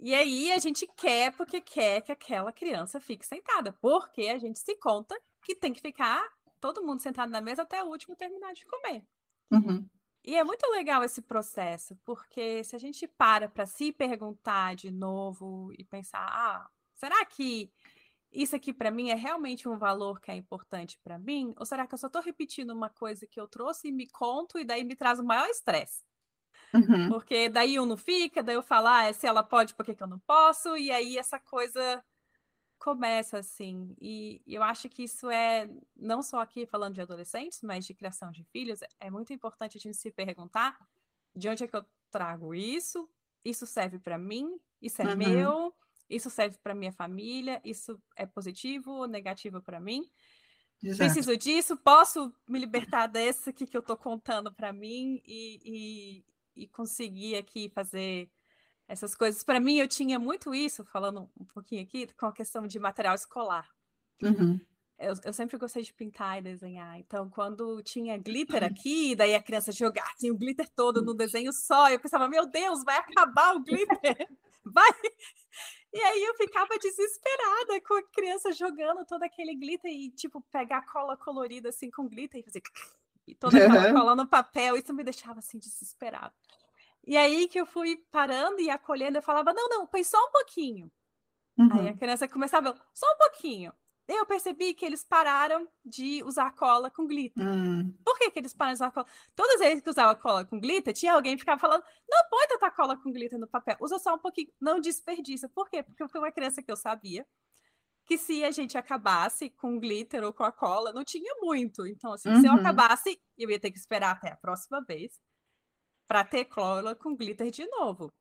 [0.00, 4.58] E aí a gente quer porque quer que aquela criança fique sentada, porque a gente
[4.58, 6.28] se conta que tem que ficar
[6.60, 9.04] todo mundo sentado na mesa até o último terminar de comer.
[9.52, 9.88] Uhum.
[10.24, 14.90] E é muito legal esse processo, porque se a gente para para se perguntar de
[14.90, 17.72] novo e pensar, ah, será que
[18.32, 21.54] isso aqui para mim é realmente um valor que é importante para mim?
[21.58, 24.58] Ou será que eu só estou repetindo uma coisa que eu trouxe e me conto
[24.58, 26.02] e daí me traz o maior estresse?
[26.74, 27.10] Uhum.
[27.10, 30.02] Porque daí um não fica, daí eu falo, ah, se ela pode, por que, que
[30.02, 30.76] eu não posso?
[30.76, 32.02] E aí essa coisa
[32.78, 33.94] começa assim.
[34.00, 38.32] E eu acho que isso é, não só aqui falando de adolescentes, mas de criação
[38.32, 40.76] de filhos, é muito importante a gente se perguntar
[41.36, 43.08] de onde é que eu trago isso?
[43.44, 44.58] Isso serve para mim?
[44.80, 45.16] Isso é uhum.
[45.16, 45.74] meu?
[46.14, 47.60] Isso serve para minha família?
[47.64, 50.04] Isso é positivo ou negativo para mim?
[50.82, 50.98] Exato.
[50.98, 51.76] Preciso disso?
[51.76, 56.24] Posso me libertar desse aqui que eu estou contando para mim e,
[56.56, 58.28] e, e conseguir aqui fazer
[58.88, 59.42] essas coisas.
[59.42, 63.14] Para mim, eu tinha muito isso, falando um pouquinho aqui, com a questão de material
[63.14, 63.68] escolar.
[64.22, 64.60] Uhum.
[64.98, 66.98] Eu, eu, sempre gostei de pintar e desenhar.
[66.98, 71.52] Então, quando tinha glitter aqui, daí a criança jogava assim, o glitter todo no desenho
[71.52, 74.28] só, eu pensava, meu Deus, vai acabar o glitter!
[74.64, 74.92] Vai!
[75.92, 80.86] E aí eu ficava desesperada com a criança jogando todo aquele glitter e, tipo, pegar
[80.86, 82.62] cola colorida assim com glitter e fazer
[83.26, 83.94] e toda aquela uhum.
[83.94, 86.32] cola no papel, isso me deixava assim desesperada.
[87.06, 90.30] E aí que eu fui parando e acolhendo, eu falava, não, não, põe só um
[90.30, 90.90] pouquinho.
[91.58, 91.68] Uhum.
[91.72, 91.96] Aí a uhum.
[91.96, 93.72] criança começava, só um pouquinho.
[94.14, 97.46] Eu percebi que eles pararam de usar cola com glitter.
[97.46, 97.96] Uhum.
[98.04, 99.06] Por que, que eles pararam de usar cola?
[99.34, 102.46] Todas as vezes que usava cola com glitter, tinha alguém que ficava falando, não põe
[102.46, 105.48] tanta cola com glitter no papel, usa só um pouquinho, não desperdiça.
[105.48, 105.82] Por quê?
[105.82, 107.26] Porque eu fui uma criança que eu sabia
[108.04, 111.86] que se a gente acabasse com glitter ou com a cola, não tinha muito.
[111.86, 112.40] Então, assim, uhum.
[112.40, 112.58] se eu uhum.
[112.58, 115.20] acabasse, eu ia ter que esperar até a próxima vez
[116.06, 118.12] para ter cola com glitter de novo,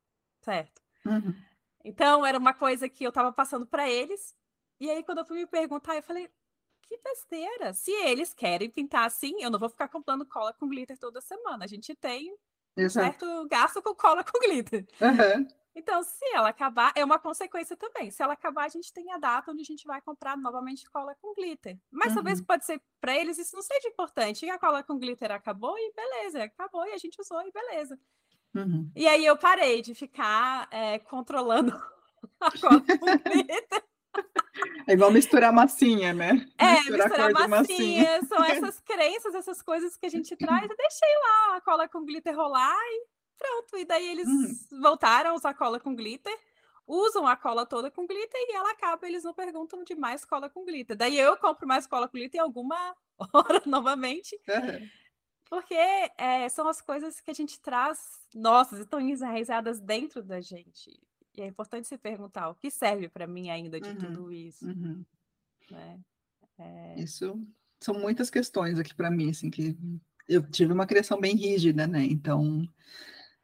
[0.42, 0.82] certo?
[1.06, 1.34] Uhum.
[1.84, 4.36] Então era uma coisa que eu estava passando para eles.
[4.82, 6.28] E aí quando eu fui me perguntar, eu falei,
[6.82, 7.72] que besteira.
[7.72, 11.64] Se eles querem pintar assim, eu não vou ficar comprando cola com glitter toda semana.
[11.64, 12.36] A gente tem
[12.76, 13.06] Exato.
[13.06, 14.88] certo gasto com cola com glitter.
[15.00, 15.48] Uhum.
[15.76, 18.10] Então, se ela acabar, é uma consequência também.
[18.10, 21.16] Se ela acabar, a gente tem a data onde a gente vai comprar novamente cola
[21.22, 21.78] com glitter.
[21.92, 22.16] Mas uhum.
[22.16, 24.48] talvez pode ser para eles isso não seja importante.
[24.48, 28.00] E a cola com glitter acabou e beleza, acabou e a gente usou e beleza.
[28.56, 28.92] Uhum.
[28.96, 31.72] E aí eu parei de ficar é, controlando
[32.42, 33.91] a cola com glitter.
[34.88, 36.46] É igual misturar massinha, né?
[36.58, 38.26] É, misturar, misturar massinha, massinha.
[38.26, 40.70] São essas crenças, essas coisas que a gente traz.
[40.70, 43.06] Eu deixei lá a cola com glitter rolar e
[43.42, 44.80] Pronto, e daí eles uhum.
[44.82, 46.38] voltaram a usar cola com glitter,
[46.86, 50.48] usam a cola toda com glitter e ela acaba, eles não perguntam de mais cola
[50.48, 50.96] com glitter.
[50.96, 52.96] Daí eu compro mais cola com glitter em alguma
[53.34, 54.40] hora novamente.
[54.48, 54.90] Uhum.
[55.50, 58.00] Porque é, são as coisas que a gente traz,
[58.34, 60.92] nossas, estão enraizadas dentro da gente.
[61.36, 63.96] E é importante se perguntar o que serve para mim ainda de uhum.
[63.96, 64.66] tudo isso.
[64.66, 65.06] Uhum.
[65.70, 66.00] Né?
[66.58, 67.00] É...
[67.00, 67.40] Isso
[67.80, 69.78] são muitas questões aqui para mim, assim, que
[70.28, 72.04] eu tive uma criação bem rígida, né?
[72.04, 72.68] Então,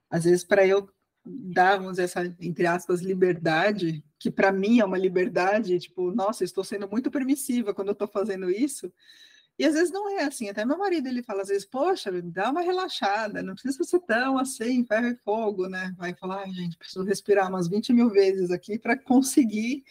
[0.10, 0.90] às vezes, para eu
[1.26, 6.88] darmos essa, entre aspas, liberdade, que para mim é uma liberdade, tipo, nossa, estou sendo
[6.88, 8.92] muito permissiva quando eu estou fazendo isso.
[9.60, 12.52] E às vezes não é assim, até meu marido ele fala às vezes, poxa, dá
[12.52, 15.94] uma relaxada, não precisa ser tão assim, ferro e fogo, né?
[15.98, 19.84] Vai falar, ai, gente, preciso respirar umas 20 mil vezes aqui para conseguir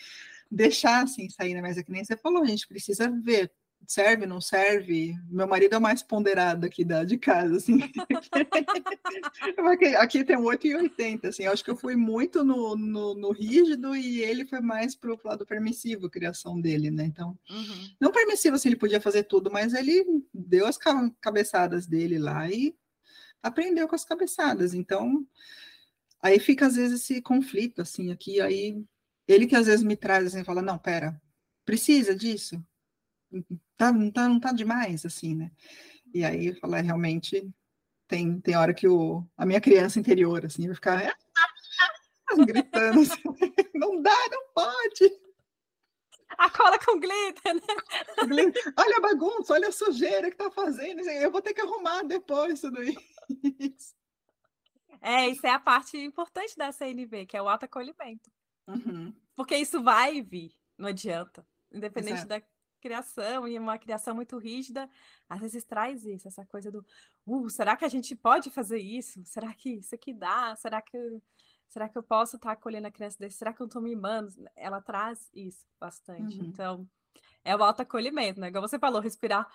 [0.51, 1.61] deixar assim sair, né?
[1.61, 3.51] Mas é que nem você falou, a gente precisa ver
[3.87, 5.15] serve, não serve.
[5.29, 7.79] Meu marido é o mais ponderado aqui da, de casa, assim.
[9.99, 11.45] aqui tem um 8,80, assim.
[11.45, 15.19] Eu acho que eu fui muito no, no, no, rígido e ele foi mais pro
[15.25, 17.05] lado permissivo, criação dele, né?
[17.05, 17.91] Então, uhum.
[18.01, 20.79] não permissivo, assim, ele podia fazer tudo, mas ele deu as
[21.21, 22.77] cabeçadas dele lá e
[23.43, 24.75] aprendeu com as cabeçadas.
[24.75, 25.27] Então,
[26.21, 28.83] aí fica às vezes esse conflito, assim, aqui, aí
[29.29, 31.21] ele que às vezes me traz assim, fala, não, pera,
[31.65, 32.63] precisa disso?
[33.77, 35.51] Tá, não, tá, não tá demais, assim, né?
[36.15, 37.49] E aí eu falo, é, realmente
[38.09, 41.17] tem, tem hora que o, a minha criança interior, assim, vai ficar
[42.45, 43.23] gritando assim,
[43.75, 45.27] não dá, não pode.
[46.39, 47.61] A cola com glitter, né?
[48.77, 51.01] Olha a bagunça, olha a sujeira que tá fazendo.
[51.09, 53.95] Eu vou ter que arrumar depois tudo isso.
[55.01, 58.31] É, isso é a parte importante da CNV, que é o autoacolhimento.
[58.67, 59.15] Uhum.
[59.37, 61.47] Porque isso vai vir, não adianta.
[61.73, 62.29] Independente Exato.
[62.29, 62.43] da
[62.81, 64.89] criação e uma criação muito rígida,
[65.29, 66.85] às vezes traz isso, essa coisa do,
[67.27, 69.25] uh, será que a gente pode fazer isso?
[69.25, 70.55] Será que isso aqui dá?
[70.57, 70.99] Será que
[71.69, 73.39] será que eu posso estar acolhendo a criança desse?
[73.39, 74.33] Será que eu estou mimando?
[74.55, 76.39] Ela traz isso bastante.
[76.39, 76.47] Uhum.
[76.47, 76.89] Então,
[77.45, 78.49] é o autoacolhimento, né?
[78.49, 79.47] Igual você falou, respirar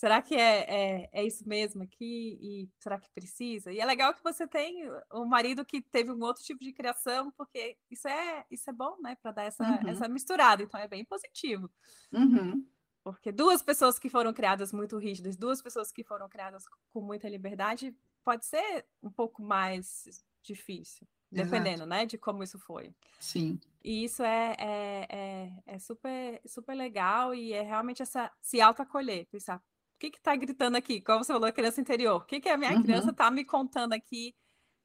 [0.00, 2.38] será que é, é, é, isso mesmo aqui?
[2.40, 3.70] E será que precisa?
[3.70, 7.30] E é legal que você tem um marido que teve um outro tipo de criação,
[7.32, 9.14] porque isso é, isso é bom, né?
[9.20, 9.88] Para dar essa, uhum.
[9.90, 10.62] essa misturada.
[10.62, 11.70] Então é bem positivo.
[12.10, 12.66] Uhum.
[13.04, 17.28] Porque duas pessoas que foram criadas muito rígidas, duas pessoas que foram criadas com muita
[17.28, 17.94] liberdade,
[18.24, 21.06] pode ser um pouco mais difícil.
[21.30, 21.90] Dependendo, Exato.
[21.90, 22.92] né, de como isso foi.
[23.20, 23.60] Sim.
[23.84, 29.26] E isso é, é, é, é super, super legal e é realmente essa se autoacolher,
[29.26, 29.62] pensar,
[30.00, 31.00] que que tá gritando aqui?
[31.00, 32.16] Como você falou, a criança interior.
[32.16, 32.82] O que que a minha uhum.
[32.82, 34.34] criança tá me contando aqui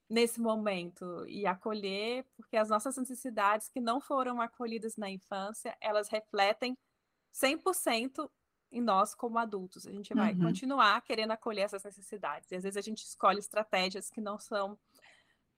[0.09, 1.25] nesse momento?
[1.27, 6.77] E acolher, porque as nossas necessidades que não foram acolhidas na infância, elas refletem
[7.33, 8.29] 100%
[8.73, 9.87] em nós como adultos.
[9.87, 10.41] A gente vai uhum.
[10.41, 12.51] continuar querendo acolher essas necessidades.
[12.51, 14.77] E às vezes a gente escolhe estratégias que não são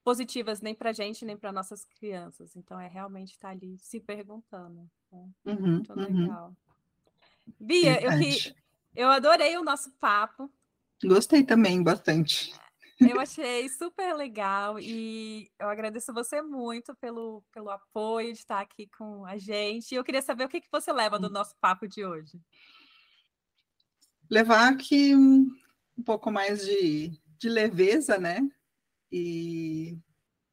[0.03, 2.55] positivas nem para a gente nem para nossas crianças.
[2.55, 4.88] Então é realmente estar tá ali se perguntando.
[5.12, 5.30] Né?
[5.45, 6.22] Uhum, Muito uhum.
[6.22, 6.55] legal.
[7.60, 8.66] Bia, eu que
[8.98, 10.52] eu adorei o nosso papo.
[11.04, 12.52] Gostei também, bastante.
[13.00, 18.89] Eu achei super legal e eu agradeço você muito pelo, pelo apoio de estar aqui
[18.98, 19.91] com a gente.
[19.91, 22.41] E eu queria saber o que, que você leva do nosso papo de hoje.
[24.28, 25.48] Levar aqui um
[26.04, 28.39] pouco mais de, de leveza, né?
[29.12, 29.95] E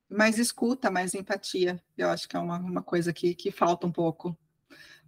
[0.06, 1.82] mais escuta, mais empatia.
[1.96, 4.38] Eu acho que é uma, uma coisa que, que falta um pouco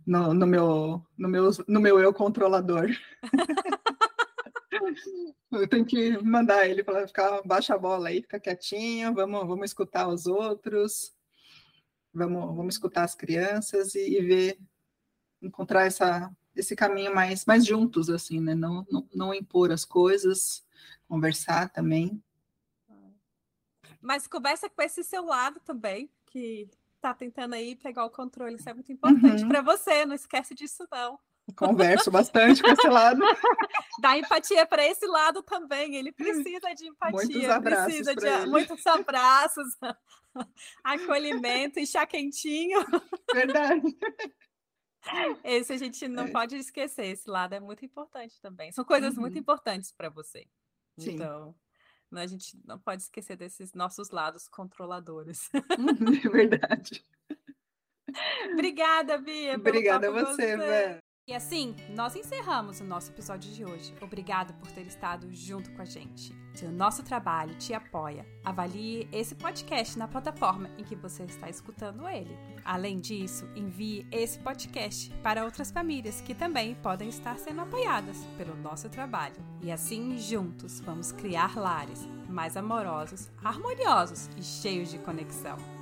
[0.06, 2.88] no, no, meu, no, meu, no meu eu controlador.
[5.50, 9.64] eu tenho que mandar ele para ficar baixa a bola aí, ficar quietinho, vamos, vamos
[9.70, 11.12] escutar os outros,
[12.14, 14.58] vamos, vamos escutar as crianças e, e ver,
[15.42, 18.54] encontrar essa, esse caminho mais, mais juntos, assim, né?
[18.54, 20.64] Não, não, não impor as coisas,
[21.08, 22.22] conversar também.
[24.00, 26.70] Mas conversa com esse seu lado também, que
[27.00, 29.48] tá tentando aí pegar o controle, isso é muito importante uhum.
[29.48, 31.18] para você, não esquece disso não.
[31.54, 33.20] Converso bastante com esse lado.
[34.00, 35.94] Dá empatia para esse lado também.
[35.94, 38.46] Ele precisa de empatia, muitos abraços precisa de ele.
[38.46, 39.76] muitos abraços,
[40.82, 42.84] acolhimento e chá quentinho.
[43.32, 43.96] Verdade.
[45.44, 46.30] Esse a gente não é.
[46.30, 47.06] pode esquecer.
[47.06, 48.72] Esse lado é muito importante também.
[48.72, 49.20] São coisas uhum.
[49.20, 50.48] muito importantes para você.
[50.98, 51.12] Sim.
[51.12, 51.54] Então,
[52.10, 52.22] né?
[52.22, 55.48] A gente não pode esquecer desses nossos lados controladores.
[55.52, 57.04] É verdade.
[58.52, 59.56] Obrigada, Bia.
[59.56, 60.98] Obrigada a você, você.
[61.28, 63.92] E assim, nós encerramos o nosso episódio de hoje.
[64.00, 66.32] Obrigado por ter estado junto com a gente.
[66.56, 71.50] Se o nosso trabalho te apoia, avalie esse podcast na plataforma em que você está
[71.50, 72.34] escutando ele.
[72.64, 78.56] Além disso, envie esse podcast para outras famílias que também podem estar sendo apoiadas pelo
[78.56, 79.36] nosso trabalho.
[79.60, 85.75] E assim, juntos, vamos criar lares mais amorosos, harmoniosos e cheios de conexão.